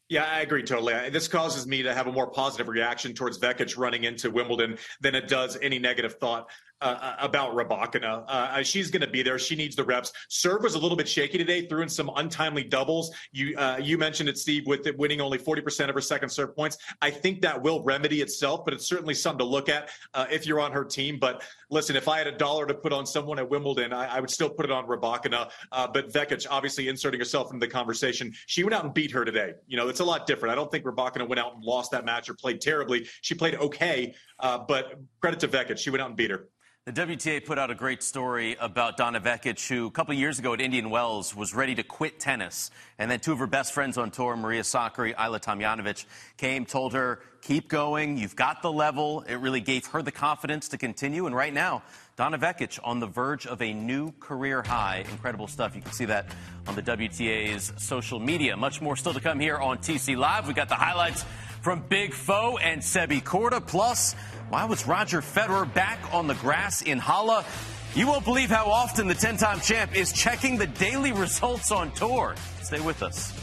Yeah, 0.09 0.25
I 0.25 0.41
agree 0.41 0.63
totally. 0.63 1.09
This 1.09 1.27
causes 1.27 1.65
me 1.65 1.81
to 1.81 1.93
have 1.93 2.07
a 2.07 2.11
more 2.11 2.27
positive 2.27 2.67
reaction 2.67 3.13
towards 3.13 3.39
Vekic 3.39 3.77
running 3.77 4.03
into 4.03 4.29
Wimbledon 4.29 4.77
than 5.01 5.15
it 5.15 5.27
does 5.27 5.57
any 5.61 5.79
negative 5.79 6.15
thought 6.19 6.51
uh, 6.83 6.99
uh, 7.01 7.15
about 7.19 7.55
Rybakina. 7.55 8.25
Uh, 8.27 8.61
she's 8.61 8.91
going 8.91 9.01
to 9.01 9.07
be 9.07 9.23
there. 9.23 9.39
She 9.39 9.55
needs 9.55 9.73
the 9.73 9.85
reps. 9.85 10.11
Serve 10.27 10.63
was 10.63 10.75
a 10.75 10.79
little 10.79 10.97
bit 10.97 11.07
shaky 11.07 11.37
today, 11.37 11.65
threw 11.65 11.81
in 11.81 11.87
some 11.87 12.11
untimely 12.17 12.61
doubles. 12.61 13.15
You 13.31 13.57
uh, 13.57 13.79
you 13.81 13.97
mentioned 13.97 14.27
it, 14.27 14.37
Steve, 14.37 14.67
with 14.67 14.85
it 14.85 14.97
winning 14.97 15.21
only 15.21 15.37
40% 15.37 15.87
of 15.87 15.95
her 15.95 16.01
second 16.01 16.27
serve 16.27 16.53
points. 16.53 16.77
I 17.01 17.09
think 17.09 17.41
that 17.41 17.61
will 17.61 17.81
remedy 17.83 18.21
itself, 18.21 18.65
but 18.65 18.73
it's 18.73 18.85
certainly 18.85 19.13
something 19.13 19.39
to 19.39 19.45
look 19.45 19.69
at 19.69 19.91
uh, 20.13 20.25
if 20.29 20.45
you're 20.45 20.59
on 20.59 20.73
her 20.73 20.83
team. 20.83 21.19
But 21.19 21.43
listen, 21.69 21.95
if 21.95 22.09
I 22.09 22.17
had 22.17 22.27
a 22.27 22.37
dollar 22.37 22.65
to 22.65 22.73
put 22.73 22.91
on 22.91 23.05
someone 23.05 23.39
at 23.39 23.49
Wimbledon, 23.49 23.93
I, 23.93 24.17
I 24.17 24.19
would 24.19 24.29
still 24.29 24.49
put 24.49 24.65
it 24.65 24.71
on 24.71 24.85
Rybakina. 24.85 25.51
Uh, 25.71 25.87
but 25.87 26.11
Vekic, 26.11 26.45
obviously 26.51 26.89
inserting 26.89 27.21
herself 27.21 27.53
into 27.53 27.65
the 27.65 27.71
conversation, 27.71 28.33
she 28.47 28.61
went 28.65 28.73
out 28.73 28.83
and 28.83 28.93
beat 28.93 29.11
her 29.11 29.23
today. 29.23 29.53
You 29.67 29.77
know, 29.77 29.87
it's 29.87 30.01
a 30.01 30.05
lot 30.05 30.27
different. 30.27 30.51
I 30.51 30.55
don't 30.55 30.69
think 30.69 30.83
Rybakina 30.83 31.29
went 31.29 31.39
out 31.39 31.55
and 31.55 31.63
lost 31.63 31.91
that 31.91 32.03
match 32.03 32.29
or 32.29 32.33
played 32.33 32.59
terribly. 32.59 33.07
She 33.21 33.35
played 33.35 33.55
okay, 33.55 34.13
but 34.41 34.99
credit 35.21 35.39
to 35.39 35.47
Vekic, 35.47 35.77
she 35.77 35.89
went 35.89 36.01
out 36.01 36.09
and 36.09 36.17
beat 36.17 36.29
her. 36.29 36.49
The 36.85 36.91
WTA 36.91 37.45
put 37.45 37.57
out 37.57 37.71
a 37.71 37.75
great 37.75 38.03
story 38.03 38.57
about 38.59 38.97
Donna 38.97 39.21
Vekic, 39.21 39.69
who 39.69 39.87
a 39.87 39.91
couple 39.91 40.13
years 40.15 40.37
ago 40.37 40.53
at 40.53 40.59
Indian 40.59 40.89
Wells 40.89 41.33
was 41.33 41.55
ready 41.55 41.75
to 41.75 41.83
quit 41.83 42.19
tennis. 42.19 42.71
And 42.99 43.09
then 43.09 43.21
two 43.21 43.31
of 43.31 43.39
her 43.39 43.47
best 43.47 43.71
friends 43.71 43.97
on 43.97 44.11
tour, 44.11 44.35
Maria 44.35 44.63
Sakkari, 44.63 45.15
Ajla 45.15 45.41
Tomljanovic, 45.41 46.03
came, 46.35 46.65
told 46.65 46.91
her, 46.91 47.21
keep 47.41 47.69
going, 47.69 48.17
you've 48.17 48.35
got 48.35 48.61
the 48.61 48.69
level. 48.69 49.21
It 49.21 49.35
really 49.35 49.61
gave 49.61 49.85
her 49.87 50.01
the 50.01 50.11
confidence 50.11 50.67
to 50.67 50.77
continue. 50.77 51.25
And 51.25 51.33
right 51.33 51.53
now, 51.53 51.83
Donna 52.17 52.37
Vekic 52.37 52.77
on 52.83 52.99
the 52.99 53.07
verge 53.07 53.47
of 53.47 53.61
a 53.61 53.71
new 53.71 54.11
career 54.19 54.61
high. 54.61 55.05
Incredible 55.09 55.47
stuff. 55.47 55.77
You 55.77 55.81
can 55.81 55.93
see 55.93 56.05
that 56.05 56.25
on 56.67 56.75
the 56.75 56.83
WTA's 56.83 57.71
social 57.77 58.19
media. 58.19 58.57
Much 58.57 58.81
more 58.81 58.97
still 58.97 59.13
to 59.13 59.21
come 59.21 59.39
here 59.39 59.55
on 59.55 59.77
TC 59.77 60.17
Live. 60.17 60.47
We've 60.47 60.55
got 60.55 60.67
the 60.67 60.75
highlights 60.75 61.23
from 61.63 61.81
Big 61.87 62.13
Foe 62.13 62.57
and 62.57 62.81
Sebi 62.81 63.23
Korda, 63.23 63.65
plus 63.65 64.15
why 64.49 64.65
was 64.65 64.85
Roger 64.85 65.21
Federer 65.21 65.73
back 65.73 65.97
on 66.13 66.27
the 66.27 66.35
grass 66.35 66.81
in 66.81 66.99
Halle? 66.99 67.45
You 67.95 68.05
won't 68.05 68.25
believe 68.25 68.49
how 68.49 68.65
often 68.65 69.07
the 69.07 69.15
10 69.15 69.37
time 69.37 69.61
champ 69.61 69.95
is 69.95 70.11
checking 70.11 70.57
the 70.57 70.67
daily 70.67 71.13
results 71.13 71.71
on 71.71 71.91
tour. 71.93 72.35
Stay 72.61 72.81
with 72.81 73.01
us. 73.01 73.42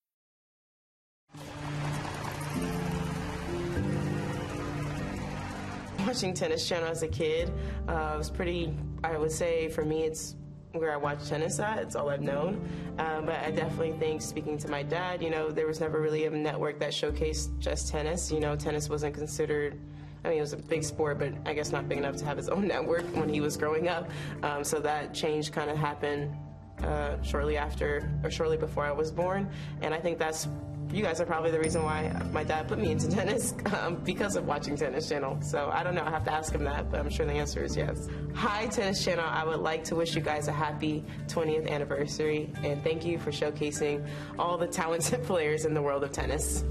Watching 6.11 6.33
Tennis 6.33 6.67
Channel 6.67 6.89
as 6.89 7.03
a 7.03 7.07
kid. 7.07 7.49
Uh, 7.87 8.11
it 8.15 8.17
was 8.17 8.29
pretty, 8.29 8.75
I 9.01 9.17
would 9.17 9.31
say, 9.31 9.69
for 9.69 9.85
me, 9.85 10.03
it's 10.03 10.35
where 10.73 10.91
I 10.91 10.97
watch 10.97 11.25
tennis 11.29 11.57
at. 11.61 11.77
It's 11.77 11.95
all 11.95 12.09
I've 12.09 12.19
known. 12.19 12.67
Um, 12.97 13.25
but 13.25 13.35
I 13.35 13.49
definitely 13.49 13.93
think, 13.93 14.21
speaking 14.21 14.57
to 14.57 14.67
my 14.67 14.83
dad, 14.83 15.23
you 15.23 15.29
know, 15.29 15.51
there 15.51 15.67
was 15.67 15.79
never 15.79 16.01
really 16.01 16.25
a 16.25 16.29
network 16.29 16.81
that 16.81 16.91
showcased 16.91 17.57
just 17.59 17.87
tennis. 17.87 18.29
You 18.29 18.41
know, 18.41 18.57
tennis 18.57 18.89
wasn't 18.89 19.15
considered. 19.15 19.79
I 20.25 20.27
mean, 20.27 20.39
it 20.39 20.41
was 20.41 20.51
a 20.51 20.57
big 20.57 20.83
sport, 20.83 21.17
but 21.17 21.31
I 21.45 21.53
guess 21.53 21.71
not 21.71 21.87
big 21.87 21.99
enough 21.99 22.17
to 22.17 22.25
have 22.25 22.35
his 22.35 22.49
own 22.55 22.67
network 22.67 23.05
when 23.15 23.29
he 23.29 23.39
was 23.39 23.55
growing 23.55 23.87
up. 23.87 24.11
Um, 24.43 24.65
so 24.65 24.81
that 24.81 25.13
change 25.13 25.53
kind 25.53 25.69
of 25.69 25.77
happened 25.77 26.35
uh, 26.83 27.21
shortly 27.21 27.55
after 27.55 28.11
or 28.21 28.29
shortly 28.29 28.57
before 28.57 28.83
I 28.83 28.91
was 28.91 29.13
born. 29.13 29.49
And 29.81 29.93
I 29.93 29.99
think 30.01 30.19
that's 30.19 30.49
you 30.93 31.01
guys 31.01 31.21
are 31.21 31.25
probably 31.25 31.51
the 31.51 31.59
reason 31.59 31.83
why 31.83 32.11
my 32.31 32.43
dad 32.43 32.67
put 32.67 32.77
me 32.77 32.91
into 32.91 33.07
tennis 33.15 33.53
um, 33.79 33.95
because 34.03 34.35
of 34.35 34.45
watching 34.45 34.75
Tennis 34.75 35.07
Channel. 35.07 35.41
So 35.41 35.69
I 35.71 35.83
don't 35.83 35.95
know. 35.95 36.03
I 36.03 36.09
have 36.09 36.25
to 36.25 36.33
ask 36.33 36.53
him 36.53 36.63
that, 36.65 36.91
but 36.91 36.99
I'm 36.99 37.09
sure 37.09 37.25
the 37.25 37.33
answer 37.33 37.63
is 37.63 37.75
yes. 37.77 38.07
Hi, 38.35 38.67
Tennis 38.67 39.03
Channel. 39.03 39.25
I 39.25 39.45
would 39.45 39.59
like 39.59 39.83
to 39.85 39.95
wish 39.95 40.15
you 40.15 40.21
guys 40.21 40.47
a 40.47 40.51
happy 40.51 41.03
20th 41.27 41.69
anniversary 41.69 42.51
and 42.63 42.83
thank 42.83 43.05
you 43.05 43.19
for 43.19 43.31
showcasing 43.31 44.05
all 44.37 44.57
the 44.57 44.67
talented 44.67 45.23
players 45.25 45.65
in 45.65 45.73
the 45.73 45.81
world 45.81 46.03
of 46.03 46.11
tennis. 46.11 46.63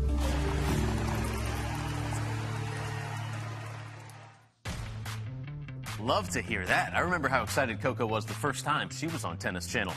Love 5.99 6.31
to 6.31 6.41
hear 6.41 6.65
that. 6.65 6.95
I 6.95 7.01
remember 7.01 7.29
how 7.29 7.43
excited 7.43 7.81
Coco 7.81 8.07
was 8.07 8.25
the 8.25 8.33
first 8.33 8.65
time 8.65 8.89
she 8.91 9.07
was 9.07 9.25
on 9.25 9.37
Tennis 9.37 9.67
Channel. 9.67 9.93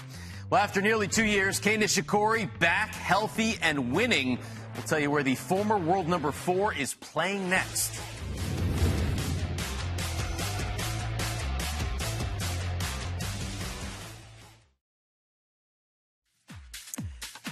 Well, 0.53 0.61
after 0.61 0.83
nearly 0.83 1.07
two 1.07 1.25
years, 1.25 1.57
Kei 1.57 1.77
Nishikori 1.77 2.47
back, 2.59 2.93
healthy, 2.93 3.57
and 3.63 3.91
winning. 3.91 4.37
We'll 4.75 4.83
tell 4.83 4.99
you 4.99 5.09
where 5.09 5.23
the 5.23 5.33
former 5.33 5.79
world 5.79 6.07
number 6.07 6.31
four 6.31 6.75
is 6.75 6.93
playing 6.93 7.49
next. 7.49 7.99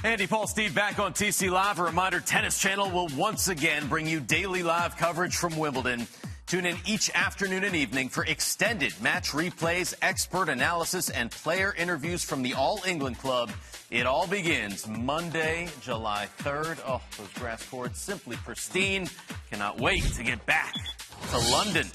Andy 0.04 0.28
Paul 0.28 0.46
Steve 0.46 0.76
back 0.76 1.00
on 1.00 1.14
TC 1.14 1.50
Live. 1.50 1.80
A 1.80 1.84
reminder, 1.84 2.20
Tennis 2.20 2.60
Channel 2.60 2.92
will 2.92 3.08
once 3.18 3.48
again 3.48 3.88
bring 3.88 4.06
you 4.06 4.20
daily 4.20 4.62
live 4.62 4.96
coverage 4.96 5.38
from 5.38 5.58
Wimbledon. 5.58 6.06
Tune 6.52 6.66
in 6.66 6.76
each 6.86 7.10
afternoon 7.16 7.64
and 7.64 7.78
evening 7.78 8.10
for 8.10 8.26
extended 8.26 8.94
match 9.02 9.30
replays, 9.30 9.94
expert 10.02 10.50
analysis, 10.50 11.10
and 11.10 11.32
player 11.32 11.74
interviews 11.78 12.26
from 12.26 12.42
the 12.42 12.56
All 12.56 12.82
England 12.86 13.20
Club. 13.20 13.50
It 13.90 14.06
all 14.06 14.28
begins 14.28 14.86
Monday, 14.86 15.70
July 15.80 16.28
3rd. 16.40 16.80
Oh, 16.86 17.00
those 17.18 17.30
grass 17.36 17.66
courts 17.70 18.02
simply 18.02 18.36
pristine. 18.36 19.08
Cannot 19.50 19.80
wait 19.80 20.04
to 20.04 20.24
get 20.24 20.46
back 20.46 20.74
to 21.30 21.38
London. 21.52 21.88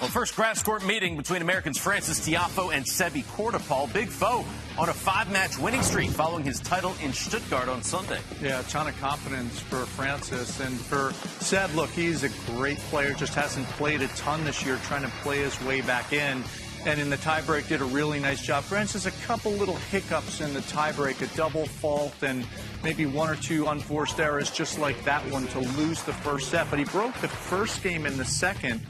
Well, 0.00 0.08
first 0.08 0.34
grass 0.34 0.62
court 0.62 0.82
meeting 0.82 1.18
between 1.18 1.42
Americans 1.42 1.76
Francis 1.76 2.26
Tiafoe 2.26 2.74
and 2.74 2.86
Sebi 2.86 3.22
Korda, 3.22 3.60
Paul. 3.68 3.86
Big 3.88 4.08
foe 4.08 4.46
on 4.78 4.88
a 4.88 4.94
five-match 4.94 5.58
winning 5.58 5.82
streak 5.82 6.08
following 6.08 6.42
his 6.42 6.58
title 6.58 6.94
in 7.02 7.12
Stuttgart 7.12 7.68
on 7.68 7.82
Sunday. 7.82 8.18
Yeah, 8.40 8.60
a 8.60 8.62
ton 8.62 8.88
of 8.88 8.98
confidence 8.98 9.60
for 9.60 9.84
Francis. 9.84 10.58
And 10.60 10.80
for 10.80 11.12
Seb, 11.44 11.74
look, 11.74 11.90
he's 11.90 12.22
a 12.22 12.30
great 12.46 12.78
player, 12.78 13.12
just 13.12 13.34
hasn't 13.34 13.66
played 13.72 14.00
a 14.00 14.08
ton 14.08 14.42
this 14.44 14.64
year, 14.64 14.78
trying 14.84 15.02
to 15.02 15.10
play 15.22 15.40
his 15.40 15.62
way 15.64 15.82
back 15.82 16.14
in. 16.14 16.42
And 16.86 16.98
in 16.98 17.10
the 17.10 17.18
tiebreak, 17.18 17.68
did 17.68 17.82
a 17.82 17.84
really 17.84 18.20
nice 18.20 18.40
job. 18.40 18.64
Francis, 18.64 19.04
a 19.04 19.10
couple 19.26 19.52
little 19.52 19.76
hiccups 19.76 20.40
in 20.40 20.54
the 20.54 20.60
tiebreak, 20.60 21.20
a 21.20 21.36
double 21.36 21.66
fault, 21.66 22.14
and 22.22 22.46
maybe 22.82 23.04
one 23.04 23.28
or 23.28 23.36
two 23.36 23.66
unforced 23.66 24.18
errors, 24.18 24.50
just 24.50 24.78
like 24.78 25.04
that 25.04 25.22
one, 25.30 25.46
to 25.48 25.60
lose 25.60 26.02
the 26.04 26.14
first 26.14 26.48
set. 26.48 26.70
But 26.70 26.78
he 26.78 26.86
broke 26.86 27.12
the 27.16 27.28
first 27.28 27.82
game 27.82 28.06
in 28.06 28.16
the 28.16 28.24
second 28.24 28.80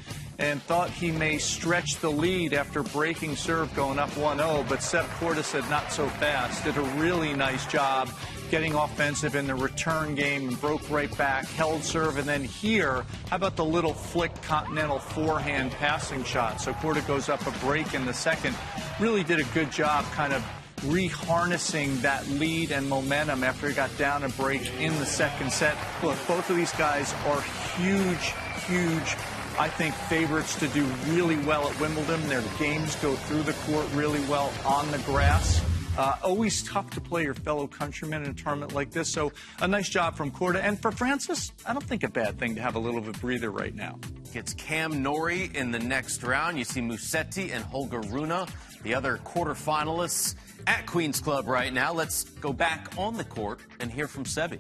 and 0.40 0.62
thought 0.62 0.88
he 0.88 1.12
may 1.12 1.36
stretch 1.36 1.96
the 1.96 2.10
lead 2.10 2.54
after 2.54 2.82
breaking 2.82 3.36
serve 3.36 3.72
going 3.76 3.98
up 3.98 4.08
1-0, 4.12 4.66
but 4.68 4.82
Seb 4.82 5.04
Korda 5.20 5.44
said 5.44 5.68
not 5.68 5.92
so 5.92 6.08
fast. 6.08 6.64
Did 6.64 6.78
a 6.78 6.82
really 6.98 7.34
nice 7.34 7.66
job 7.66 8.10
getting 8.50 8.74
offensive 8.74 9.36
in 9.36 9.46
the 9.46 9.54
return 9.54 10.14
game 10.14 10.48
and 10.48 10.60
broke 10.60 10.88
right 10.90 11.14
back, 11.18 11.44
held 11.44 11.84
serve, 11.84 12.16
and 12.16 12.26
then 12.26 12.42
here, 12.42 13.04
how 13.28 13.36
about 13.36 13.54
the 13.54 13.64
little 13.64 13.92
flick 13.92 14.34
continental 14.42 14.98
forehand 14.98 15.72
passing 15.72 16.24
shot? 16.24 16.58
So 16.58 16.72
Korda 16.72 17.06
goes 17.06 17.28
up 17.28 17.46
a 17.46 17.52
break 17.64 17.92
in 17.92 18.06
the 18.06 18.14
second. 18.14 18.56
Really 18.98 19.22
did 19.22 19.40
a 19.40 19.44
good 19.54 19.70
job 19.70 20.06
kind 20.12 20.32
of 20.32 20.42
reharnessing 20.78 22.00
that 22.00 22.26
lead 22.28 22.72
and 22.72 22.88
momentum 22.88 23.44
after 23.44 23.68
he 23.68 23.74
got 23.74 23.94
down 23.98 24.24
a 24.24 24.28
break 24.30 24.62
in 24.80 24.98
the 24.98 25.06
second 25.06 25.52
set. 25.52 25.76
Look, 26.02 26.16
both 26.26 26.48
of 26.48 26.56
these 26.56 26.72
guys 26.72 27.12
are 27.26 27.42
huge, 27.76 28.32
huge 28.66 29.16
I 29.60 29.68
think, 29.68 29.94
favorites 29.94 30.58
to 30.60 30.68
do 30.68 30.86
really 31.08 31.36
well 31.36 31.68
at 31.68 31.78
Wimbledon. 31.78 32.26
Their 32.30 32.42
games 32.58 32.96
go 32.96 33.14
through 33.14 33.42
the 33.42 33.52
court 33.52 33.86
really 33.92 34.20
well 34.20 34.50
on 34.64 34.90
the 34.90 34.96
grass. 35.00 35.62
Uh, 35.98 36.14
always 36.22 36.62
tough 36.62 36.88
to 36.92 37.00
play 37.02 37.24
your 37.24 37.34
fellow 37.34 37.66
countrymen 37.66 38.24
in 38.24 38.30
a 38.30 38.32
tournament 38.32 38.72
like 38.72 38.90
this. 38.90 39.10
So 39.10 39.32
a 39.60 39.68
nice 39.68 39.90
job 39.90 40.16
from 40.16 40.30
Korda. 40.30 40.62
And 40.62 40.80
for 40.80 40.90
Francis, 40.90 41.52
I 41.66 41.74
don't 41.74 41.84
think 41.84 42.04
a 42.04 42.08
bad 42.08 42.38
thing 42.38 42.54
to 42.54 42.62
have 42.62 42.74
a 42.74 42.78
little 42.78 42.98
of 42.98 43.06
a 43.06 43.12
breather 43.12 43.50
right 43.50 43.74
now. 43.74 43.98
Gets 44.32 44.54
Cam 44.54 45.02
Norrie 45.02 45.50
in 45.52 45.72
the 45.72 45.78
next 45.78 46.22
round. 46.22 46.56
You 46.56 46.64
see 46.64 46.80
Musetti 46.80 47.52
and 47.54 47.62
Holger 47.62 48.00
Rune, 48.00 48.46
the 48.82 48.94
other 48.94 49.18
quarterfinalists 49.26 50.36
at 50.66 50.86
Queen's 50.86 51.20
Club 51.20 51.46
right 51.46 51.70
now. 51.70 51.92
Let's 51.92 52.24
go 52.24 52.54
back 52.54 52.96
on 52.96 53.18
the 53.18 53.24
court 53.24 53.60
and 53.78 53.92
hear 53.92 54.08
from 54.08 54.24
Sebi. 54.24 54.58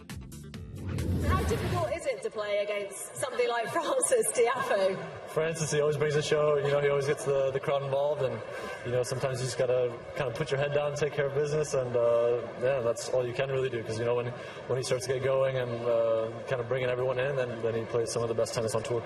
How 1.28 1.42
difficult 1.44 1.88
is 1.94 2.06
it 2.06 2.22
to 2.22 2.30
play 2.30 2.58
against 2.58 3.16
somebody 3.16 3.48
like 3.48 3.68
Francis 3.72 4.26
Tiafoe? 4.32 4.96
Francis, 5.28 5.72
he 5.72 5.80
always 5.80 5.96
brings 5.96 6.16
a 6.16 6.22
show. 6.22 6.56
You 6.56 6.70
know, 6.70 6.80
he 6.80 6.88
always 6.88 7.06
gets 7.06 7.24
the, 7.24 7.50
the 7.50 7.60
crowd 7.60 7.82
involved, 7.82 8.22
and 8.22 8.38
you 8.84 8.92
know, 8.92 9.02
sometimes 9.02 9.40
you 9.40 9.46
just 9.46 9.58
gotta 9.58 9.92
kind 10.16 10.30
of 10.30 10.34
put 10.34 10.50
your 10.50 10.60
head 10.60 10.74
down 10.74 10.88
and 10.88 10.96
take 10.96 11.12
care 11.12 11.26
of 11.26 11.34
business, 11.34 11.74
and 11.74 11.96
uh, 11.96 12.38
yeah, 12.62 12.80
that's 12.80 13.08
all 13.10 13.26
you 13.26 13.32
can 13.32 13.48
really 13.50 13.70
do. 13.70 13.78
Because 13.78 13.98
you 13.98 14.04
know, 14.04 14.16
when 14.16 14.26
when 14.66 14.78
he 14.78 14.82
starts 14.82 15.06
to 15.06 15.14
get 15.14 15.24
going 15.24 15.56
and 15.56 15.70
uh, 15.86 16.28
kind 16.48 16.60
of 16.60 16.68
bringing 16.68 16.88
everyone 16.88 17.18
in, 17.18 17.36
then 17.36 17.50
then 17.62 17.74
he 17.74 17.82
plays 17.82 18.10
some 18.10 18.22
of 18.22 18.28
the 18.28 18.34
best 18.34 18.54
tennis 18.54 18.74
on 18.74 18.82
tour. 18.82 19.02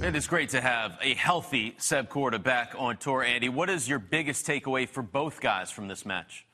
It 0.00 0.14
is 0.14 0.28
great 0.28 0.50
to 0.50 0.60
have 0.60 0.96
a 1.02 1.14
healthy 1.14 1.74
Seb 1.76 2.08
Korda 2.08 2.40
back 2.40 2.74
on 2.78 2.96
tour, 2.98 3.22
Andy. 3.22 3.48
What 3.48 3.68
is 3.68 3.88
your 3.88 3.98
biggest 3.98 4.46
takeaway 4.46 4.88
for 4.88 5.02
both 5.02 5.40
guys 5.40 5.72
from 5.72 5.88
this 5.88 6.06
match? 6.06 6.46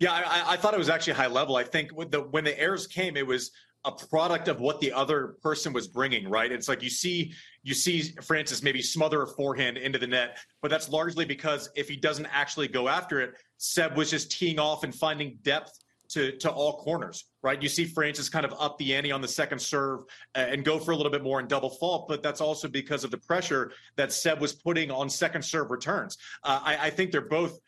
Yeah, 0.00 0.12
I, 0.12 0.52
I, 0.52 0.56
thought 0.56 0.74
it 0.74 0.78
was 0.78 0.88
actually 0.88 1.14
high 1.14 1.26
level. 1.26 1.56
I 1.56 1.64
think 1.64 1.90
when 1.90 2.08
the, 2.10 2.20
when 2.20 2.44
the 2.44 2.58
errors 2.58 2.86
came, 2.86 3.16
it 3.16 3.26
was 3.26 3.50
a 3.84 3.92
product 3.92 4.48
of 4.48 4.60
what 4.60 4.80
the 4.80 4.92
other 4.92 5.36
person 5.42 5.72
was 5.72 5.88
bringing, 5.88 6.28
right? 6.28 6.50
It's 6.50 6.68
like 6.68 6.82
you 6.82 6.90
see 6.90 7.32
you 7.62 7.74
see 7.74 8.02
Francis 8.22 8.62
maybe 8.62 8.82
smother 8.82 9.22
a 9.22 9.26
forehand 9.26 9.76
into 9.76 9.98
the 9.98 10.06
net, 10.06 10.38
but 10.62 10.70
that's 10.70 10.88
largely 10.88 11.24
because 11.24 11.70
if 11.76 11.88
he 11.88 11.96
doesn't 11.96 12.26
actually 12.26 12.68
go 12.68 12.88
after 12.88 13.20
it, 13.20 13.34
Seb 13.56 13.96
was 13.96 14.10
just 14.10 14.30
teeing 14.30 14.58
off 14.58 14.84
and 14.84 14.94
finding 14.94 15.38
depth 15.42 15.72
to 16.10 16.36
to 16.38 16.50
all 16.50 16.78
corners, 16.78 17.26
right? 17.42 17.62
You 17.62 17.68
see 17.68 17.84
Francis 17.84 18.28
kind 18.28 18.44
of 18.44 18.54
up 18.58 18.78
the 18.78 18.94
ante 18.94 19.12
on 19.12 19.20
the 19.20 19.28
second 19.28 19.60
serve 19.60 20.00
and 20.34 20.64
go 20.64 20.78
for 20.78 20.90
a 20.90 20.96
little 20.96 21.12
bit 21.12 21.22
more 21.22 21.38
in 21.40 21.46
double 21.46 21.70
fault, 21.70 22.08
but 22.08 22.22
that's 22.22 22.40
also 22.40 22.66
because 22.66 23.04
of 23.04 23.10
the 23.10 23.18
pressure 23.18 23.72
that 23.96 24.12
Seb 24.12 24.40
was 24.40 24.52
putting 24.52 24.90
on 24.90 25.08
second 25.08 25.42
serve 25.42 25.70
returns. 25.70 26.18
Uh, 26.42 26.60
I, 26.62 26.86
I 26.86 26.90
think 26.90 27.12
they're 27.12 27.20
both 27.20 27.58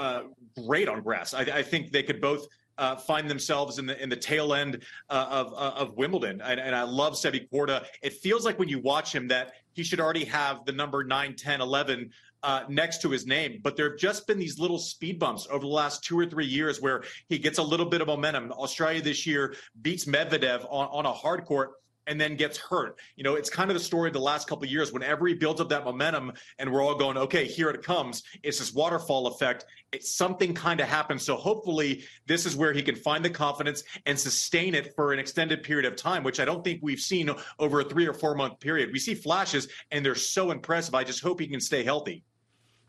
uh, 0.00 0.22
great 0.66 0.88
on 0.88 1.02
grass. 1.02 1.34
I, 1.34 1.40
I, 1.40 1.62
think 1.62 1.92
they 1.92 2.02
could 2.02 2.20
both 2.20 2.46
uh, 2.78 2.96
find 2.96 3.28
themselves 3.28 3.78
in 3.78 3.84
the 3.86 4.02
in 4.02 4.08
the 4.08 4.16
tail 4.16 4.54
end 4.54 4.82
uh, 5.10 5.26
of 5.30 5.52
uh, 5.52 5.74
of 5.76 5.94
Wimbledon, 5.96 6.40
and, 6.40 6.58
and, 6.58 6.74
I 6.74 6.82
love 6.82 7.12
Sebi 7.12 7.48
Korda. 7.50 7.84
It 8.02 8.14
feels 8.14 8.44
like 8.44 8.58
when 8.58 8.68
you 8.68 8.78
watch 8.78 9.14
him 9.14 9.28
that 9.28 9.52
he 9.74 9.84
should 9.84 10.00
already 10.00 10.24
have 10.24 10.64
the 10.64 10.72
number 10.72 11.04
9, 11.04 11.36
10, 11.36 11.60
11 11.60 12.10
uh, 12.42 12.64
next 12.68 13.02
to 13.02 13.10
his 13.10 13.26
name. 13.26 13.60
But 13.62 13.76
there 13.76 13.90
have 13.90 13.98
just 13.98 14.26
been 14.26 14.38
these 14.38 14.58
little 14.58 14.78
speed 14.78 15.18
bumps 15.18 15.46
over 15.50 15.60
the 15.60 15.66
last 15.66 16.02
two 16.02 16.18
or 16.18 16.26
three 16.26 16.46
years 16.46 16.80
where 16.80 17.04
he 17.28 17.38
gets 17.38 17.58
a 17.58 17.62
little 17.62 17.86
bit 17.86 18.00
of 18.00 18.06
momentum. 18.06 18.50
Australia 18.52 19.02
this 19.02 19.26
year 19.26 19.54
beats 19.82 20.06
Medvedev 20.06 20.64
on, 20.70 20.88
on 20.88 21.06
a 21.06 21.12
hard 21.12 21.44
court 21.44 21.72
and 22.06 22.20
then 22.20 22.36
gets 22.36 22.58
hurt. 22.58 22.98
You 23.16 23.24
know, 23.24 23.34
it's 23.34 23.50
kind 23.50 23.70
of 23.70 23.74
the 23.74 23.82
story 23.82 24.08
of 24.08 24.14
the 24.14 24.20
last 24.20 24.48
couple 24.48 24.64
of 24.64 24.70
years. 24.70 24.92
Whenever 24.92 25.26
he 25.26 25.34
builds 25.34 25.60
up 25.60 25.68
that 25.68 25.84
momentum 25.84 26.32
and 26.58 26.72
we're 26.72 26.82
all 26.82 26.94
going, 26.94 27.16
okay, 27.16 27.46
here 27.46 27.70
it 27.70 27.82
comes. 27.82 28.22
It's 28.42 28.58
this 28.58 28.72
waterfall 28.72 29.28
effect. 29.28 29.64
It's 29.92 30.14
something 30.14 30.54
kind 30.54 30.80
of 30.80 30.88
happens. 30.88 31.24
So 31.24 31.36
hopefully 31.36 32.04
this 32.26 32.46
is 32.46 32.56
where 32.56 32.72
he 32.72 32.82
can 32.82 32.96
find 32.96 33.24
the 33.24 33.30
confidence 33.30 33.82
and 34.06 34.18
sustain 34.18 34.74
it 34.74 34.94
for 34.94 35.12
an 35.12 35.18
extended 35.18 35.62
period 35.62 35.90
of 35.90 35.96
time, 35.96 36.22
which 36.22 36.40
I 36.40 36.44
don't 36.44 36.64
think 36.64 36.80
we've 36.82 37.00
seen 37.00 37.30
over 37.58 37.80
a 37.80 37.84
three 37.84 38.06
or 38.06 38.14
four 38.14 38.34
month 38.34 38.60
period. 38.60 38.90
We 38.92 38.98
see 38.98 39.14
flashes 39.14 39.68
and 39.90 40.04
they're 40.04 40.14
so 40.14 40.50
impressive. 40.50 40.94
I 40.94 41.04
just 41.04 41.22
hope 41.22 41.40
he 41.40 41.48
can 41.48 41.60
stay 41.60 41.84
healthy. 41.84 42.24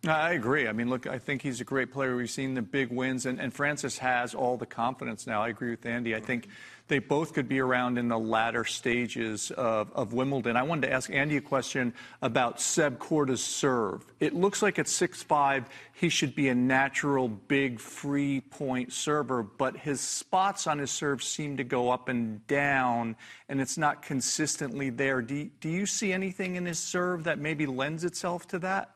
I 0.08 0.32
agree. 0.32 0.68
I 0.68 0.72
mean, 0.72 0.90
look, 0.90 1.06
I 1.06 1.20
think 1.20 1.44
he's 1.44 1.62
a 1.62 1.64
great 1.64 1.92
player. 1.92 2.16
We've 2.16 2.30
seen 2.30 2.56
the 2.56 2.64
big 2.64 2.90
wins, 2.90 3.28
and, 3.28 3.40
and 3.40 3.54
Francis 3.54 4.00
has 4.00 4.34
all 4.34 4.58
the 4.58 4.66
confidence 4.66 5.28
now. 5.28 5.44
I 5.44 5.50
agree 5.50 5.70
with 5.70 5.86
Andy. 5.86 6.16
I 6.16 6.20
think 6.20 6.48
they 6.88 6.98
both 6.98 7.34
could 7.34 7.48
be 7.48 7.60
around 7.60 8.00
in 8.00 8.08
the 8.08 8.18
latter 8.18 8.66
stages 8.66 9.52
of, 9.52 9.92
of 9.94 10.12
Wimbledon. 10.12 10.58
I 10.58 10.64
wanted 10.64 10.88
to 10.88 10.94
ask 10.94 11.12
Andy 11.12 11.38
a 11.38 11.42
question 11.42 11.94
about 12.20 12.60
Seb 12.60 12.98
Korda's 12.98 13.44
serve. 13.44 14.04
It 14.20 14.34
looks 14.34 14.64
like 14.64 14.80
at 14.80 14.88
6'5, 14.88 15.66
he 15.94 16.10
should 16.10 16.34
be 16.34 16.50
a 16.50 16.56
natural 16.56 17.30
big 17.30 17.80
free 17.80 18.42
point 18.42 18.92
server, 18.92 19.44
but 19.44 19.78
his 19.78 20.02
spots 20.02 20.66
on 20.66 20.80
his 20.80 20.90
serve 20.90 21.22
seem 21.22 21.58
to 21.58 21.64
go 21.64 21.92
up 21.92 22.10
and 22.10 22.46
down, 22.48 23.16
and 23.50 23.62
it's 23.62 23.78
not 23.78 24.02
consistently 24.02 24.90
there. 24.90 25.22
Do, 25.22 25.48
do 25.60 25.70
you 25.70 25.86
see 25.86 26.12
anything 26.12 26.56
in 26.56 26.66
his 26.66 26.80
serve 26.80 27.26
that 27.26 27.38
maybe 27.38 27.68
lends 27.68 28.04
itself 28.04 28.48
to 28.48 28.58
that? 28.60 28.96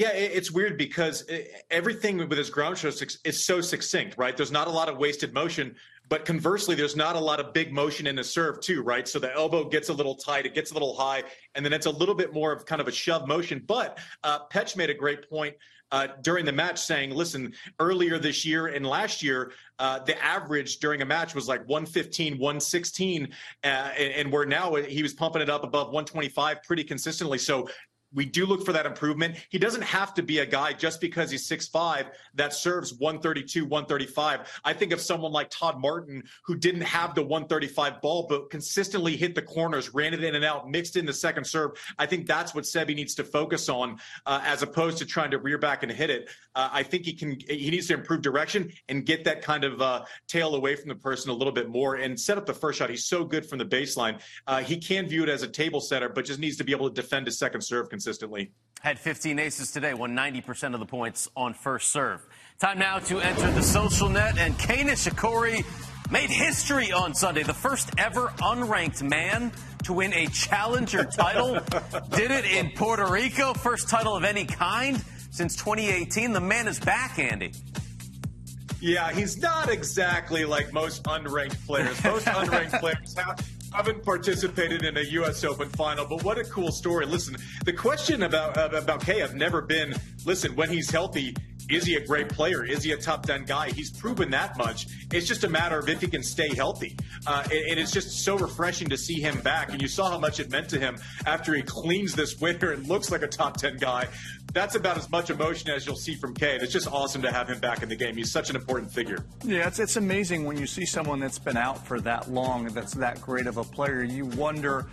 Yeah, 0.00 0.12
it's 0.12 0.50
weird 0.50 0.78
because 0.78 1.30
everything 1.70 2.16
with 2.16 2.38
his 2.38 2.48
ground 2.48 2.78
show 2.78 2.88
is 2.88 3.44
so 3.44 3.60
succinct, 3.60 4.16
right? 4.16 4.34
There's 4.34 4.50
not 4.50 4.66
a 4.66 4.70
lot 4.70 4.88
of 4.88 4.96
wasted 4.96 5.34
motion, 5.34 5.76
but 6.08 6.24
conversely, 6.24 6.74
there's 6.74 6.96
not 6.96 7.16
a 7.16 7.20
lot 7.20 7.38
of 7.38 7.52
big 7.52 7.70
motion 7.70 8.06
in 8.06 8.16
the 8.16 8.24
serve 8.24 8.62
too, 8.62 8.80
right? 8.80 9.06
So 9.06 9.18
the 9.18 9.30
elbow 9.34 9.68
gets 9.68 9.90
a 9.90 9.92
little 9.92 10.14
tight, 10.14 10.46
it 10.46 10.54
gets 10.54 10.70
a 10.70 10.74
little 10.74 10.96
high, 10.96 11.24
and 11.54 11.62
then 11.62 11.74
it's 11.74 11.84
a 11.84 11.90
little 11.90 12.14
bit 12.14 12.32
more 12.32 12.50
of 12.50 12.64
kind 12.64 12.80
of 12.80 12.88
a 12.88 12.92
shove 12.92 13.28
motion. 13.28 13.62
But 13.66 13.98
uh, 14.24 14.46
Petch 14.50 14.74
made 14.74 14.88
a 14.88 14.94
great 14.94 15.28
point 15.28 15.54
uh, 15.92 16.08
during 16.22 16.44
the 16.44 16.52
match 16.52 16.78
saying, 16.78 17.10
listen, 17.10 17.52
earlier 17.78 18.18
this 18.18 18.44
year 18.44 18.68
and 18.68 18.86
last 18.86 19.22
year, 19.22 19.52
uh, 19.78 19.98
the 19.98 20.22
average 20.24 20.78
during 20.78 21.02
a 21.02 21.04
match 21.04 21.34
was 21.34 21.48
like 21.48 21.60
115, 21.68 22.38
116. 22.38 23.28
Uh, 23.64 23.66
and, 23.66 24.14
and 24.14 24.32
where 24.32 24.46
now 24.46 24.74
he 24.76 25.02
was 25.02 25.12
pumping 25.12 25.42
it 25.42 25.50
up 25.50 25.64
above 25.64 25.88
125 25.88 26.62
pretty 26.62 26.84
consistently. 26.84 27.38
So 27.38 27.68
we 28.12 28.24
do 28.24 28.46
look 28.46 28.64
for 28.64 28.72
that 28.72 28.86
improvement. 28.86 29.36
He 29.50 29.58
doesn't 29.58 29.82
have 29.82 30.14
to 30.14 30.22
be 30.22 30.38
a 30.38 30.46
guy 30.46 30.72
just 30.72 31.00
because 31.00 31.30
he's 31.30 31.48
6'5 31.48 32.06
that 32.34 32.52
serves 32.52 32.94
132, 32.94 33.64
135. 33.64 34.60
I 34.64 34.72
think 34.72 34.92
of 34.92 35.00
someone 35.00 35.32
like 35.32 35.50
Todd 35.50 35.80
Martin 35.80 36.24
who 36.44 36.56
didn't 36.56 36.82
have 36.82 37.14
the 37.14 37.22
135 37.22 38.00
ball, 38.00 38.26
but 38.28 38.50
consistently 38.50 39.16
hit 39.16 39.34
the 39.34 39.42
corners, 39.42 39.94
ran 39.94 40.14
it 40.14 40.24
in 40.24 40.34
and 40.34 40.44
out, 40.44 40.68
mixed 40.68 40.96
in 40.96 41.06
the 41.06 41.12
second 41.12 41.44
serve. 41.44 41.72
I 41.98 42.06
think 42.06 42.26
that's 42.26 42.54
what 42.54 42.64
Sebi 42.64 42.94
needs 42.94 43.14
to 43.16 43.24
focus 43.24 43.68
on 43.68 43.98
uh, 44.26 44.40
as 44.44 44.62
opposed 44.62 44.98
to 44.98 45.06
trying 45.06 45.30
to 45.30 45.38
rear 45.38 45.58
back 45.58 45.82
and 45.82 45.92
hit 45.92 46.10
it. 46.10 46.28
Uh, 46.54 46.68
I 46.72 46.82
think 46.82 47.04
he 47.04 47.12
can, 47.12 47.38
he 47.48 47.70
needs 47.70 47.86
to 47.88 47.94
improve 47.94 48.22
direction 48.22 48.72
and 48.88 49.06
get 49.06 49.24
that 49.24 49.42
kind 49.42 49.62
of 49.62 49.80
uh, 49.80 50.04
tail 50.26 50.56
away 50.56 50.74
from 50.74 50.88
the 50.88 50.96
person 50.96 51.30
a 51.30 51.34
little 51.34 51.52
bit 51.52 51.68
more 51.68 51.94
and 51.94 52.18
set 52.18 52.38
up 52.38 52.46
the 52.46 52.54
first 52.54 52.78
shot. 52.78 52.90
He's 52.90 53.06
so 53.06 53.24
good 53.24 53.46
from 53.46 53.58
the 53.58 53.64
baseline. 53.64 54.20
Uh, 54.46 54.62
he 54.62 54.78
can 54.78 55.06
view 55.06 55.22
it 55.22 55.28
as 55.28 55.42
a 55.42 55.48
table 55.48 55.80
setter, 55.80 56.08
but 56.08 56.24
just 56.24 56.40
needs 56.40 56.56
to 56.56 56.64
be 56.64 56.72
able 56.72 56.88
to 56.88 56.94
defend 57.00 57.26
his 57.26 57.38
second 57.38 57.60
serve 57.60 57.88
consistently. 58.00 58.50
Had 58.80 58.98
15 58.98 59.38
aces 59.38 59.72
today, 59.72 59.92
won 59.92 60.16
90% 60.16 60.72
of 60.72 60.80
the 60.80 60.86
points 60.86 61.28
on 61.36 61.52
first 61.52 61.90
serve. 61.90 62.26
Time 62.58 62.78
now 62.78 62.98
to 62.98 63.20
enter 63.20 63.50
the 63.50 63.62
social 63.62 64.08
net, 64.08 64.38
and 64.38 64.58
Kei 64.58 64.78
Nishikori 64.78 65.62
made 66.10 66.30
history 66.30 66.92
on 66.92 67.14
Sunday. 67.14 67.42
The 67.42 67.52
first 67.52 67.90
ever 67.98 68.28
unranked 68.38 69.02
man 69.02 69.52
to 69.84 69.92
win 69.92 70.14
a 70.14 70.28
challenger 70.28 71.04
title. 71.12 71.58
Did 72.08 72.30
it 72.30 72.46
in 72.46 72.70
Puerto 72.70 73.06
Rico. 73.06 73.52
First 73.52 73.90
title 73.90 74.16
of 74.16 74.24
any 74.24 74.46
kind 74.46 75.04
since 75.30 75.56
2018. 75.56 76.32
The 76.32 76.40
man 76.40 76.68
is 76.68 76.80
back, 76.80 77.18
Andy. 77.18 77.52
Yeah, 78.80 79.12
he's 79.12 79.36
not 79.36 79.68
exactly 79.68 80.46
like 80.46 80.72
most 80.72 81.02
unranked 81.02 81.66
players. 81.66 82.02
Most 82.02 82.24
unranked 82.40 82.80
players 82.80 83.14
have, 83.14 83.46
haven't 83.72 84.04
participated 84.04 84.84
in 84.84 84.96
a 84.96 85.02
U.S. 85.02 85.44
Open 85.44 85.68
final, 85.70 86.06
but 86.06 86.22
what 86.24 86.38
a 86.38 86.44
cool 86.44 86.72
story. 86.72 87.06
Listen, 87.06 87.36
the 87.64 87.72
question 87.72 88.24
about 88.24 88.56
about 88.74 89.04
Kei 89.04 89.20
have 89.20 89.34
never 89.34 89.62
been, 89.62 89.94
listen, 90.24 90.54
when 90.56 90.68
he's 90.68 90.90
healthy, 90.90 91.34
is 91.70 91.84
he 91.84 91.94
a 91.94 92.04
great 92.04 92.28
player? 92.28 92.64
Is 92.64 92.82
he 92.82 92.92
a 92.92 92.96
top 92.96 93.24
10 93.24 93.44
guy? 93.44 93.70
He's 93.70 93.90
proven 93.90 94.30
that 94.30 94.58
much. 94.58 94.88
It's 95.12 95.26
just 95.26 95.44
a 95.44 95.48
matter 95.48 95.78
of 95.78 95.88
if 95.88 96.00
he 96.00 96.08
can 96.08 96.22
stay 96.22 96.52
healthy. 96.54 96.96
Uh, 97.26 97.44
and, 97.44 97.78
it's 97.78 97.92
just 97.92 98.24
so 98.24 98.36
refreshing 98.36 98.88
to 98.88 98.98
see 98.98 99.20
him 99.20 99.40
back. 99.40 99.70
And 99.70 99.80
you 99.80 99.86
saw 99.86 100.10
how 100.10 100.18
much 100.18 100.40
it 100.40 100.50
meant 100.50 100.68
to 100.70 100.80
him 100.80 100.98
after 101.26 101.54
he 101.54 101.62
cleans 101.62 102.14
this 102.14 102.40
winner 102.40 102.72
and 102.72 102.86
looks 102.88 103.10
like 103.10 103.22
a 103.22 103.28
top 103.28 103.56
10 103.56 103.76
guy. 103.76 104.08
That's 104.52 104.74
about 104.74 104.96
as 104.96 105.10
much 105.10 105.30
emotion 105.30 105.70
as 105.70 105.86
you'll 105.86 105.96
see 105.96 106.14
from 106.14 106.34
Kei. 106.34 106.58
It's 106.60 106.72
just 106.72 106.88
awesome 106.88 107.22
to 107.22 107.32
have 107.32 107.48
him 107.48 107.60
back 107.60 107.82
in 107.82 107.88
the 107.88 107.96
game. 107.96 108.16
He's 108.16 108.32
such 108.32 108.50
an 108.50 108.56
important 108.56 108.92
figure. 108.92 109.24
Yeah, 109.44 109.66
it's, 109.68 109.78
it's 109.78 109.96
amazing 109.96 110.44
when 110.44 110.56
you 110.56 110.66
see 110.66 110.84
someone 110.84 111.20
that's 111.20 111.38
been 111.38 111.56
out 111.56 111.86
for 111.86 112.00
that 112.00 112.30
long 112.30 112.66
and 112.66 112.74
that's 112.74 112.94
that 112.94 113.20
great 113.20 113.46
of 113.46 113.56
a 113.56 113.64
player. 113.64 114.02
You 114.02 114.26
wonder 114.26 114.86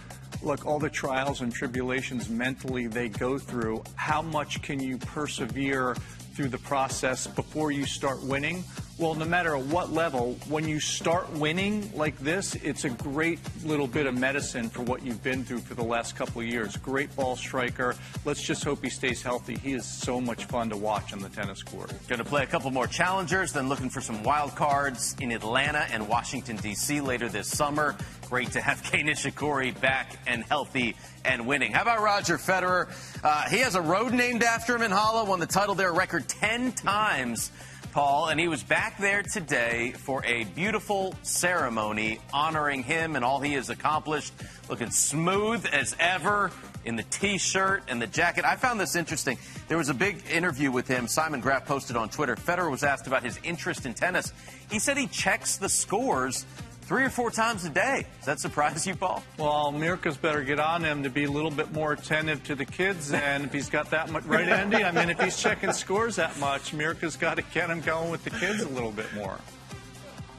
look, 0.43 0.65
all 0.65 0.79
the 0.79 0.89
trials 0.89 1.41
and 1.41 1.51
tribulations 1.51 2.29
mentally 2.29 2.87
they 2.87 3.09
go 3.09 3.37
through, 3.37 3.83
how 3.95 4.21
much 4.21 4.61
can 4.61 4.79
you 4.79 4.97
persevere 4.97 5.95
through 6.33 6.49
the 6.49 6.57
process 6.59 7.25
before 7.25 7.71
you 7.71 7.85
start 7.85 8.21
winning. 8.21 8.63
Well, 8.99 9.13
no 9.13 9.25
matter 9.25 9.55
what 9.55 9.93
level, 9.93 10.39
when 10.49 10.67
you 10.67 10.79
start 10.79 11.31
winning 11.33 11.91
like 11.93 12.17
this, 12.17 12.55
it's 12.55 12.83
a 12.83 12.89
great 12.89 13.37
little 13.63 13.85
bit 13.85 14.07
of 14.07 14.17
medicine 14.17 14.71
for 14.71 14.81
what 14.81 15.05
you've 15.05 15.21
been 15.21 15.43
through 15.43 15.59
for 15.59 15.75
the 15.75 15.83
last 15.83 16.15
couple 16.15 16.41
of 16.41 16.47
years. 16.47 16.75
Great 16.77 17.15
ball 17.15 17.35
striker. 17.35 17.93
Let's 18.25 18.41
just 18.41 18.63
hope 18.63 18.83
he 18.83 18.89
stays 18.89 19.21
healthy. 19.21 19.55
He 19.55 19.73
is 19.73 19.85
so 19.85 20.19
much 20.19 20.45
fun 20.45 20.71
to 20.71 20.77
watch 20.77 21.13
on 21.13 21.19
the 21.19 21.29
tennis 21.29 21.61
court. 21.61 21.93
Going 22.07 22.17
to 22.17 22.25
play 22.25 22.41
a 22.41 22.47
couple 22.47 22.71
more 22.71 22.87
challengers, 22.87 23.53
then 23.53 23.69
looking 23.69 23.91
for 23.91 24.01
some 24.01 24.23
wild 24.23 24.55
cards 24.55 25.15
in 25.19 25.31
Atlanta 25.31 25.85
and 25.91 26.09
Washington, 26.09 26.55
D.C. 26.55 26.99
later 26.99 27.29
this 27.29 27.47
summer. 27.47 27.95
Great 28.27 28.49
to 28.53 28.61
have 28.61 28.81
Kei 28.91 29.03
Nishikori 29.03 29.79
back 29.79 30.17
and 30.25 30.43
healthy 30.45 30.95
and 31.23 31.45
winning. 31.45 31.71
How 31.71 31.83
about 31.83 32.01
Roger 32.01 32.39
Federer? 32.39 32.87
Uh, 33.23 33.47
he 33.47 33.59
has 33.59 33.75
a 33.75 33.81
road 33.81 34.11
named 34.11 34.41
after 34.41 34.75
him 34.75 34.81
in 34.81 34.89
Halle, 34.89 35.23
won 35.27 35.39
the 35.39 35.45
title 35.45 35.75
there 35.75 35.89
a 35.89 35.93
record 35.93 36.27
10 36.27 36.71
times, 36.71 37.51
Paul, 37.97 38.27
and 38.27 38.39
he 38.39 38.47
was 38.47 38.61
back 38.61 38.99
there 38.99 39.23
today 39.23 39.91
for 39.97 40.23
a 40.23 40.43
beautiful 40.43 41.15
ceremony 41.23 42.19
honoring 42.31 42.83
him 42.83 43.15
and 43.15 43.25
all 43.25 43.39
he 43.39 43.53
has 43.53 43.71
accomplished. 43.71 44.33
Looking 44.69 44.91
smooth 44.91 45.65
as 45.73 45.95
ever 45.99 46.51
in 46.85 46.95
the 46.95 47.01
t-shirt 47.01 47.85
and 47.87 47.99
the 47.99 48.05
jacket. 48.05 48.45
I 48.45 48.55
found 48.55 48.79
this 48.79 48.95
interesting. 48.95 49.39
There 49.67 49.79
was 49.79 49.89
a 49.89 49.95
big 49.95 50.21
interview 50.31 50.71
with 50.71 50.87
him. 50.87 51.07
Simon 51.07 51.41
Graf 51.41 51.65
posted 51.65 51.95
on 51.95 52.09
Twitter. 52.09 52.35
Federer 52.35 52.69
was 52.69 52.83
asked 52.83 53.07
about 53.07 53.23
his 53.23 53.39
interest 53.43 53.87
in 53.87 53.95
tennis. 53.95 54.31
He 54.69 54.77
said 54.77 54.95
he 54.95 55.07
checks 55.07 55.57
the 55.57 55.67
scores 55.67 56.45
three 56.87 57.03
or 57.03 57.09
four 57.09 57.29
times 57.29 57.65
a 57.65 57.69
day. 57.69 58.05
Does 58.19 58.25
that 58.25 58.39
surprise 58.39 58.87
you, 58.87 58.95
Paul? 58.95 59.21
Well, 59.37 59.73
Mirka's 59.73 60.15
better 60.15 60.41
get 60.41 60.59
on 60.59 60.83
him 60.83 61.03
to 61.03 61.09
be 61.09 61.25
a 61.25 61.31
little 61.31 61.51
bit 61.51 61.73
more 61.73 61.91
attentive 61.91 62.43
to 62.45 62.55
the 62.55 62.65
kids. 62.65 63.11
And 63.11 63.43
if 63.43 63.51
he's 63.51 63.69
got 63.69 63.91
that 63.91 64.09
much, 64.09 64.23
right, 64.23 64.47
Andy? 64.47 64.83
I 64.83 64.91
mean, 64.91 65.09
if 65.09 65.19
he's 65.19 65.37
checking 65.37 65.73
scores 65.73 66.15
that 66.15 66.39
much, 66.39 66.73
Mirka's 66.73 67.17
got 67.17 67.35
to 67.35 67.43
get 67.53 67.69
him 67.69 67.81
going 67.81 68.09
with 68.09 68.23
the 68.23 68.29
kids 68.29 68.61
a 68.61 68.69
little 68.69 68.91
bit 68.91 69.13
more. 69.13 69.37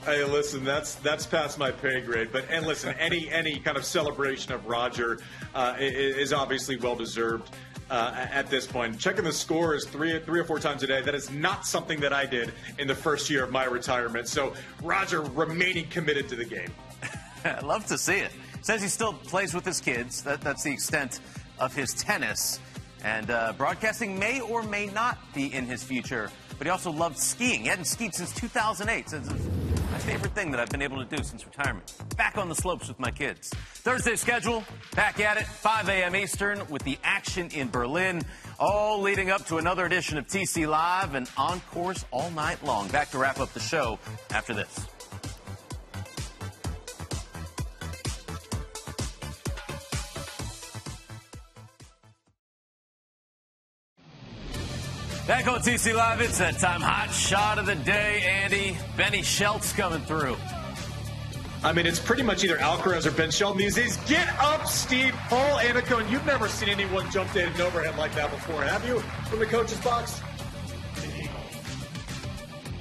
Hey, 0.05 0.25
listen, 0.25 0.65
that's 0.65 0.95
that's 0.95 1.27
past 1.27 1.59
my 1.59 1.71
pay 1.71 2.01
grade. 2.01 2.31
But 2.33 2.47
and 2.51 2.67
listen, 2.67 2.95
any 2.99 3.29
any 3.31 3.59
kind 3.59 3.77
of 3.77 3.85
celebration 3.85 4.53
of 4.55 4.65
Roger 4.65 5.19
uh, 5.55 5.75
is 5.79 6.33
obviously 6.33 6.77
well 6.77 6.97
deserved 6.97 7.51
uh, 7.91 8.27
at 8.31 8.49
this 8.49 8.67
point. 8.67 8.99
Checking 8.99 9.25
the 9.25 9.33
scores 9.33 9.87
three, 9.87 10.19
three 10.21 10.41
or 10.41 10.45
four 10.45 10.59
times 10.59 10.83
a 10.83 10.87
day, 10.87 11.01
that 11.03 11.15
is 11.15 11.31
not 11.31 11.67
something 11.67 12.01
that 12.01 12.13
I 12.13 12.27
did 12.27 12.53
in 12.79 12.87
the 12.87 12.95
first 12.95 13.31
year 13.31 13.45
of 13.45 13.51
my 13.51 13.65
retirement. 13.65 14.29
So 14.29 14.55
Roger 14.83 15.23
remaining 15.23 15.89
committed 15.89 16.29
to 16.29 16.37
the 16.37 16.45
game. 16.45 16.73
I 17.45 17.61
love 17.65 17.87
to 17.87 17.99
see 17.99 18.19
it. 18.19 18.33
Says 18.63 18.83
he 18.83 18.89
still 18.89 19.13
plays 19.13 19.55
with 19.55 19.65
his 19.65 19.81
kids. 19.81 20.23
That, 20.23 20.41
that's 20.41 20.65
the 20.65 20.73
extent 20.73 21.21
of 21.59 21.75
his 21.75 21.95
tennis. 21.95 22.61
And 23.05 23.31
uh, 23.31 23.53
broadcasting 23.57 24.19
may 24.19 24.41
or 24.41 24.63
may 24.63 24.87
not 24.87 25.19
be 25.33 25.53
in 25.53 25.67
his 25.67 25.83
future. 25.83 26.31
But 26.59 26.67
he 26.67 26.71
also 26.71 26.91
loved 26.91 27.19
skiing. 27.19 27.63
He 27.63 27.69
hadn't 27.69 27.85
skied 27.85 28.15
since 28.15 28.33
2008. 28.35 29.11
So 29.11 29.23
my 29.99 30.13
favorite 30.13 30.33
thing 30.33 30.53
that 30.53 30.61
I've 30.61 30.69
been 30.69 30.83
able 30.83 31.05
to 31.05 31.17
do 31.17 31.23
since 31.25 31.45
retirement. 31.45 31.93
Back 32.17 32.39
on 32.39 32.49
the 32.49 32.55
slopes 32.55 32.87
with 32.87 33.01
my 33.01 33.11
kids. 33.11 33.49
Thursday 33.49 34.15
schedule, 34.15 34.63
back 34.95 35.19
at 35.19 35.39
it, 35.39 35.45
5 35.45 35.89
a.m. 35.89 36.15
Eastern 36.15 36.63
with 36.69 36.83
the 36.85 36.99
action 37.03 37.49
in 37.51 37.69
Berlin. 37.69 38.23
All 38.61 39.01
leading 39.01 39.31
up 39.31 39.45
to 39.47 39.57
another 39.57 39.87
edition 39.87 40.17
of 40.17 40.29
TC 40.29 40.69
Live 40.69 41.15
and 41.15 41.29
encores 41.37 42.05
all 42.13 42.31
night 42.31 42.63
long. 42.65 42.87
Back 42.89 43.11
to 43.11 43.19
wrap 43.19 43.41
up 43.41 43.53
the 43.55 43.61
show 43.61 43.99
after 44.31 44.55
this. 44.55 44.87
Back 55.29 55.47
on 55.47 55.61
TC 55.61 55.95
Live, 55.95 56.23
it's 56.23 56.39
that 56.39 56.59
time. 56.59 56.81
Hot 56.81 57.13
shot 57.13 57.59
of 57.59 57.67
the 57.67 57.75
day, 57.75 58.23
Andy. 58.23 58.79
Benny 58.97 59.21
Schultz 59.21 59.75
coming 59.75 60.01
through. 60.01 60.39
I 61.63 61.71
mean, 61.75 61.85
it's 61.85 61.99
pretty 61.99 62.23
much 62.23 62.45
either 62.45 62.57
Alcaraz 62.57 63.05
or 63.05 63.11
Ben 63.11 63.31
Shelton 63.31 63.59
these 63.59 63.75
days. 63.75 63.99
Get 64.07 64.27
up, 64.41 64.67
Steve. 64.67 65.15
Paul 65.29 65.59
Annacone, 65.59 66.11
you've 66.11 66.25
never 66.25 66.49
seen 66.49 66.71
anyone 66.71 67.11
jump 67.11 67.37
in 67.37 67.47
an 67.47 67.61
overhead 67.61 67.99
like 67.99 68.15
that 68.15 68.31
before, 68.31 68.63
have 68.63 68.89
you? 68.89 69.01
From 69.29 69.41
the 69.41 69.45
coach's 69.45 69.79
box? 69.81 70.23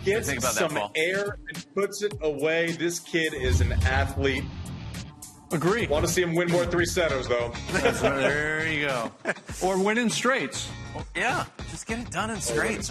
Gets 0.06 0.28
some 0.56 0.76
that, 0.76 0.92
air 0.96 1.38
and 1.50 1.66
puts 1.76 2.02
it 2.02 2.14
away. 2.22 2.72
This 2.72 3.00
kid 3.00 3.34
is 3.34 3.60
an 3.60 3.74
athlete. 3.84 4.46
Agree. 5.52 5.88
Want 5.88 6.06
to 6.06 6.12
see 6.12 6.22
him 6.22 6.36
win 6.36 6.52
more 6.52 6.66
three 6.66 6.86
setters, 6.86 7.28
though. 7.28 7.54
there 7.72 8.68
you 8.68 8.88
go. 8.88 9.12
Or 9.64 9.82
win 9.82 9.98
in 9.98 10.10
straights. 10.10 10.70
Yeah, 11.16 11.46
just 11.70 11.86
get 11.86 12.00
it 12.00 12.12
done 12.12 12.30
in 12.32 12.42
straight. 12.42 12.90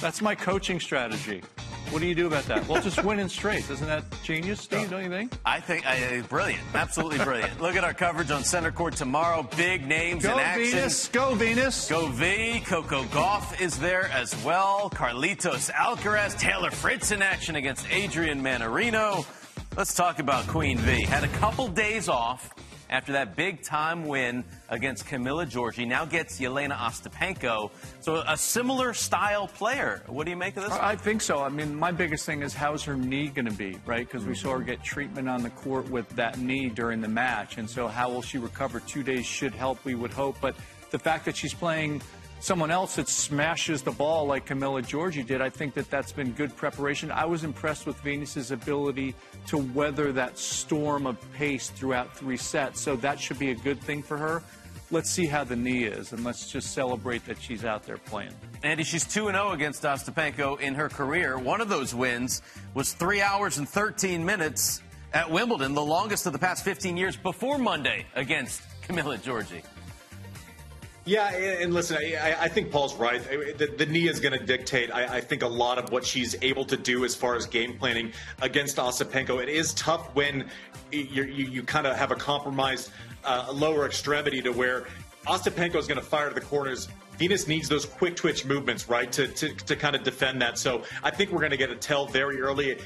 That's 0.00 0.22
my 0.22 0.34
coaching 0.34 0.80
strategy. 0.80 1.42
What 1.90 2.00
do 2.00 2.06
you 2.06 2.14
do 2.14 2.28
about 2.28 2.44
that? 2.44 2.66
Well, 2.68 2.80
just 2.80 3.02
win 3.02 3.18
in 3.18 3.28
straight. 3.28 3.68
Isn't 3.68 3.86
that 3.88 4.04
genius, 4.22 4.60
Steve? 4.60 4.90
Don't 4.90 5.02
you 5.02 5.10
think? 5.10 5.32
I 5.44 5.58
think 5.58 5.84
uh, 5.86 6.22
brilliant, 6.28 6.62
absolutely 6.72 7.18
brilliant. 7.18 7.60
Look 7.60 7.74
at 7.74 7.82
our 7.82 7.92
coverage 7.94 8.30
on 8.30 8.44
center 8.44 8.70
court 8.70 8.94
tomorrow. 8.94 9.42
Big 9.56 9.86
names 9.86 10.22
Go 10.22 10.34
in 10.34 10.38
action. 10.38 10.64
Venus. 10.70 11.08
Go 11.08 11.34
Venus. 11.34 11.88
Go 11.90 12.06
V. 12.06 12.60
Coco 12.60 13.02
Gauff 13.04 13.60
is 13.60 13.76
there 13.78 14.08
as 14.12 14.40
well. 14.44 14.88
Carlitos 14.90 15.68
Alcaraz, 15.72 16.38
Taylor 16.38 16.70
Fritz 16.70 17.10
in 17.10 17.22
action 17.22 17.56
against 17.56 17.84
Adrian 17.90 18.40
Mannarino. 18.40 19.26
Let's 19.76 19.94
talk 19.94 20.18
about 20.18 20.48
Queen 20.48 20.78
V. 20.78 21.02
Had 21.02 21.22
a 21.22 21.28
couple 21.28 21.68
days 21.68 22.08
off 22.08 22.52
after 22.90 23.12
that 23.12 23.36
big 23.36 23.62
time 23.62 24.04
win 24.04 24.44
against 24.68 25.06
Camila 25.06 25.48
Giorgi. 25.48 25.86
Now 25.86 26.04
gets 26.04 26.40
Jelena 26.40 26.76
Ostapenko. 26.76 27.70
So 28.00 28.24
a 28.26 28.36
similar 28.36 28.92
style 28.92 29.46
player. 29.46 30.02
What 30.08 30.24
do 30.24 30.30
you 30.32 30.36
make 30.36 30.56
of 30.56 30.64
this? 30.64 30.72
I 30.72 30.96
think 30.96 31.20
so. 31.22 31.38
I 31.38 31.50
mean, 31.50 31.72
my 31.72 31.92
biggest 31.92 32.26
thing 32.26 32.42
is 32.42 32.52
how's 32.52 32.82
her 32.82 32.96
knee 32.96 33.28
going 33.28 33.44
to 33.44 33.52
be, 33.52 33.78
right? 33.86 34.06
Because 34.06 34.26
we 34.26 34.34
saw 34.34 34.54
her 34.54 34.60
get 34.60 34.82
treatment 34.82 35.28
on 35.28 35.44
the 35.44 35.50
court 35.50 35.88
with 35.88 36.08
that 36.10 36.40
knee 36.40 36.68
during 36.68 37.00
the 37.00 37.08
match. 37.08 37.56
And 37.56 37.70
so 37.70 37.86
how 37.86 38.10
will 38.10 38.22
she 38.22 38.38
recover? 38.38 38.80
Two 38.80 39.04
days 39.04 39.24
should 39.24 39.54
help, 39.54 39.84
we 39.84 39.94
would 39.94 40.12
hope. 40.12 40.36
But 40.40 40.56
the 40.90 40.98
fact 40.98 41.24
that 41.26 41.36
she's 41.36 41.54
playing 41.54 42.02
someone 42.40 42.70
else 42.70 42.96
that 42.96 43.08
smashes 43.08 43.82
the 43.82 43.90
ball 43.90 44.26
like 44.26 44.46
Camila 44.46 44.82
Giorgi 44.82 45.24
did, 45.24 45.40
I 45.40 45.50
think 45.50 45.74
that 45.74 45.90
that's 45.90 46.10
been 46.10 46.32
good 46.32 46.56
preparation. 46.56 47.10
I 47.10 47.26
was 47.26 47.44
impressed 47.44 47.86
with 47.86 47.96
Venus's 48.00 48.50
ability 48.50 49.14
to 49.48 49.58
weather 49.58 50.12
that 50.12 50.38
storm 50.38 51.06
of 51.06 51.16
pace 51.32 51.70
throughout 51.70 52.16
three 52.16 52.36
sets, 52.36 52.80
so 52.80 52.96
that 52.96 53.20
should 53.20 53.38
be 53.38 53.50
a 53.50 53.54
good 53.54 53.80
thing 53.80 54.02
for 54.02 54.16
her. 54.16 54.42
Let's 54.90 55.08
see 55.08 55.26
how 55.26 55.44
the 55.44 55.54
knee 55.54 55.84
is, 55.84 56.12
and 56.12 56.24
let's 56.24 56.50
just 56.50 56.72
celebrate 56.72 57.24
that 57.26 57.40
she's 57.40 57.64
out 57.64 57.84
there 57.84 57.98
playing. 57.98 58.32
Andy, 58.64 58.82
she's 58.82 59.04
2 59.04 59.26
0 59.26 59.50
against 59.52 59.84
Ostapenko 59.84 60.60
in 60.60 60.74
her 60.74 60.88
career. 60.88 61.38
One 61.38 61.60
of 61.60 61.68
those 61.68 61.94
wins 61.94 62.42
was 62.74 62.92
3 62.94 63.20
hours 63.20 63.58
and 63.58 63.68
13 63.68 64.24
minutes 64.24 64.82
at 65.12 65.30
Wimbledon, 65.30 65.74
the 65.74 65.84
longest 65.84 66.26
of 66.26 66.32
the 66.32 66.38
past 66.38 66.64
15 66.64 66.96
years 66.96 67.16
before 67.16 67.58
Monday 67.58 68.06
against 68.14 68.62
Camila 68.82 69.18
Giorgi. 69.18 69.62
Yeah, 71.10 71.34
and 71.34 71.74
listen, 71.74 71.96
I, 71.96 72.36
I 72.42 72.46
think 72.46 72.70
Paul's 72.70 72.94
right. 72.94 73.20
The, 73.58 73.66
the 73.66 73.84
knee 73.84 74.06
is 74.06 74.20
going 74.20 74.38
to 74.38 74.46
dictate, 74.46 74.92
I, 74.92 75.16
I, 75.16 75.20
think, 75.20 75.42
a 75.42 75.48
lot 75.48 75.76
of 75.76 75.90
what 75.90 76.06
she's 76.06 76.36
able 76.40 76.64
to 76.66 76.76
do 76.76 77.04
as 77.04 77.16
far 77.16 77.34
as 77.34 77.46
game 77.46 77.76
planning 77.76 78.12
against 78.42 78.76
Ostapenko. 78.76 79.42
It 79.42 79.48
is 79.48 79.74
tough 79.74 80.14
when 80.14 80.48
you, 80.92 81.24
you 81.24 81.64
kind 81.64 81.88
of 81.88 81.96
have 81.96 82.12
a 82.12 82.14
compromised 82.14 82.92
uh, 83.24 83.50
lower 83.52 83.86
extremity 83.86 84.40
to 84.42 84.52
where 84.52 84.86
Ostapenko 85.26 85.74
is 85.74 85.88
going 85.88 85.98
to 85.98 86.06
fire 86.06 86.28
to 86.28 86.34
the 86.34 86.40
corners 86.40 86.86
Venus 87.18 87.48
needs 87.48 87.68
those 87.68 87.84
quick 87.84 88.14
twitch 88.14 88.46
movements, 88.46 88.88
right, 88.88 89.10
to, 89.12 89.26
to, 89.26 89.52
to 89.52 89.76
kind 89.76 89.96
of 89.96 90.04
defend 90.04 90.40
that. 90.40 90.58
So 90.58 90.84
I 91.02 91.10
think 91.10 91.32
we're 91.32 91.40
going 91.40 91.50
to 91.50 91.58
get 91.58 91.70
a 91.70 91.76
tell 91.76 92.06
very 92.06 92.40
early. 92.40 92.78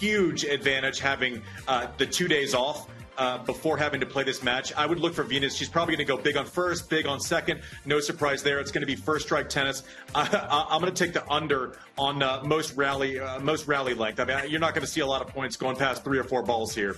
Huge 0.00 0.44
advantage 0.44 0.98
having 0.98 1.40
uh, 1.68 1.86
the 1.96 2.06
two 2.06 2.26
days 2.26 2.52
off. 2.52 2.88
Uh, 3.18 3.38
before 3.38 3.78
having 3.78 3.98
to 3.98 4.04
play 4.04 4.22
this 4.22 4.42
match. 4.42 4.74
I 4.74 4.84
would 4.84 5.00
look 5.00 5.14
for 5.14 5.22
Venus. 5.22 5.54
She's 5.54 5.70
probably 5.70 5.96
going 5.96 6.06
to 6.06 6.12
go 6.12 6.22
big 6.22 6.36
on 6.36 6.44
first, 6.44 6.90
big 6.90 7.06
on 7.06 7.18
second. 7.18 7.62
No 7.86 7.98
surprise 7.98 8.42
there. 8.42 8.60
It's 8.60 8.70
going 8.70 8.82
to 8.82 8.86
be 8.86 8.94
first 8.94 9.24
strike 9.24 9.48
tennis. 9.48 9.84
I, 10.14 10.66
am 10.70 10.82
going 10.82 10.92
to 10.92 11.04
take 11.04 11.14
the 11.14 11.26
under 11.30 11.78
on 11.96 12.22
uh, 12.22 12.42
most 12.44 12.76
rally, 12.76 13.18
uh, 13.18 13.40
most 13.40 13.66
rally 13.66 13.94
length. 13.94 14.20
I 14.20 14.24
mean, 14.24 14.50
you're 14.50 14.60
not 14.60 14.74
going 14.74 14.84
to 14.84 14.90
see 14.90 15.00
a 15.00 15.06
lot 15.06 15.22
of 15.22 15.28
points 15.28 15.56
going 15.56 15.76
past 15.76 16.04
three 16.04 16.18
or 16.18 16.24
four 16.24 16.42
balls 16.42 16.74
here. 16.74 16.96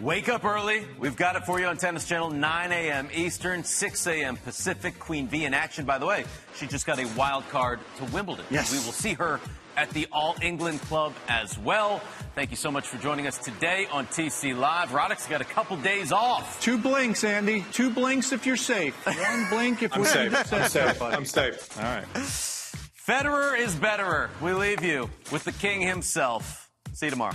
Wake 0.00 0.28
up 0.28 0.44
early. 0.44 0.84
We've 0.98 1.14
got 1.14 1.36
it 1.36 1.44
for 1.44 1.60
you 1.60 1.66
on 1.66 1.76
Tennis 1.76 2.08
Channel, 2.08 2.30
9 2.30 2.72
a.m. 2.72 3.08
Eastern, 3.14 3.62
6 3.62 4.06
a.m. 4.08 4.36
Pacific. 4.38 4.98
Queen 4.98 5.28
V 5.28 5.44
in 5.44 5.54
action. 5.54 5.84
By 5.84 5.98
the 5.98 6.06
way, 6.06 6.24
she 6.56 6.66
just 6.66 6.86
got 6.86 6.98
a 6.98 7.06
wild 7.16 7.48
card 7.50 7.78
to 7.98 8.04
Wimbledon. 8.06 8.44
Yes. 8.50 8.72
We 8.72 8.78
will 8.78 8.92
see 8.92 9.12
her 9.12 9.38
at 9.76 9.90
the 9.90 10.06
All 10.12 10.36
England 10.42 10.80
Club 10.82 11.12
as 11.28 11.58
well. 11.58 12.00
Thank 12.34 12.50
you 12.50 12.56
so 12.56 12.70
much 12.70 12.86
for 12.88 12.98
joining 12.98 13.26
us 13.26 13.38
today 13.38 13.86
on 13.92 14.06
TC 14.06 14.56
Live. 14.56 14.90
Roddick's 14.90 15.26
got 15.26 15.40
a 15.40 15.44
couple 15.44 15.76
days 15.76 16.12
off. 16.12 16.60
Two 16.60 16.78
blinks, 16.78 17.24
Andy. 17.24 17.64
Two 17.72 17.90
blinks 17.90 18.32
if 18.32 18.46
you're 18.46 18.56
safe. 18.56 18.94
One 19.06 19.46
blink 19.50 19.82
if 19.82 19.94
I'm 19.94 20.00
we're 20.00 20.06
safe. 20.06 20.52
I'm 20.52 20.68
safe. 20.68 21.02
I'm 21.02 21.24
safe. 21.24 21.78
All 21.78 21.84
right. 21.84 22.06
Federer 22.14 23.58
is 23.58 23.74
betterer. 23.74 24.30
We 24.40 24.52
leave 24.52 24.82
you 24.82 25.10
with 25.30 25.44
the 25.44 25.52
king 25.52 25.80
himself. 25.80 26.70
See 26.92 27.06
you 27.06 27.10
tomorrow. 27.10 27.34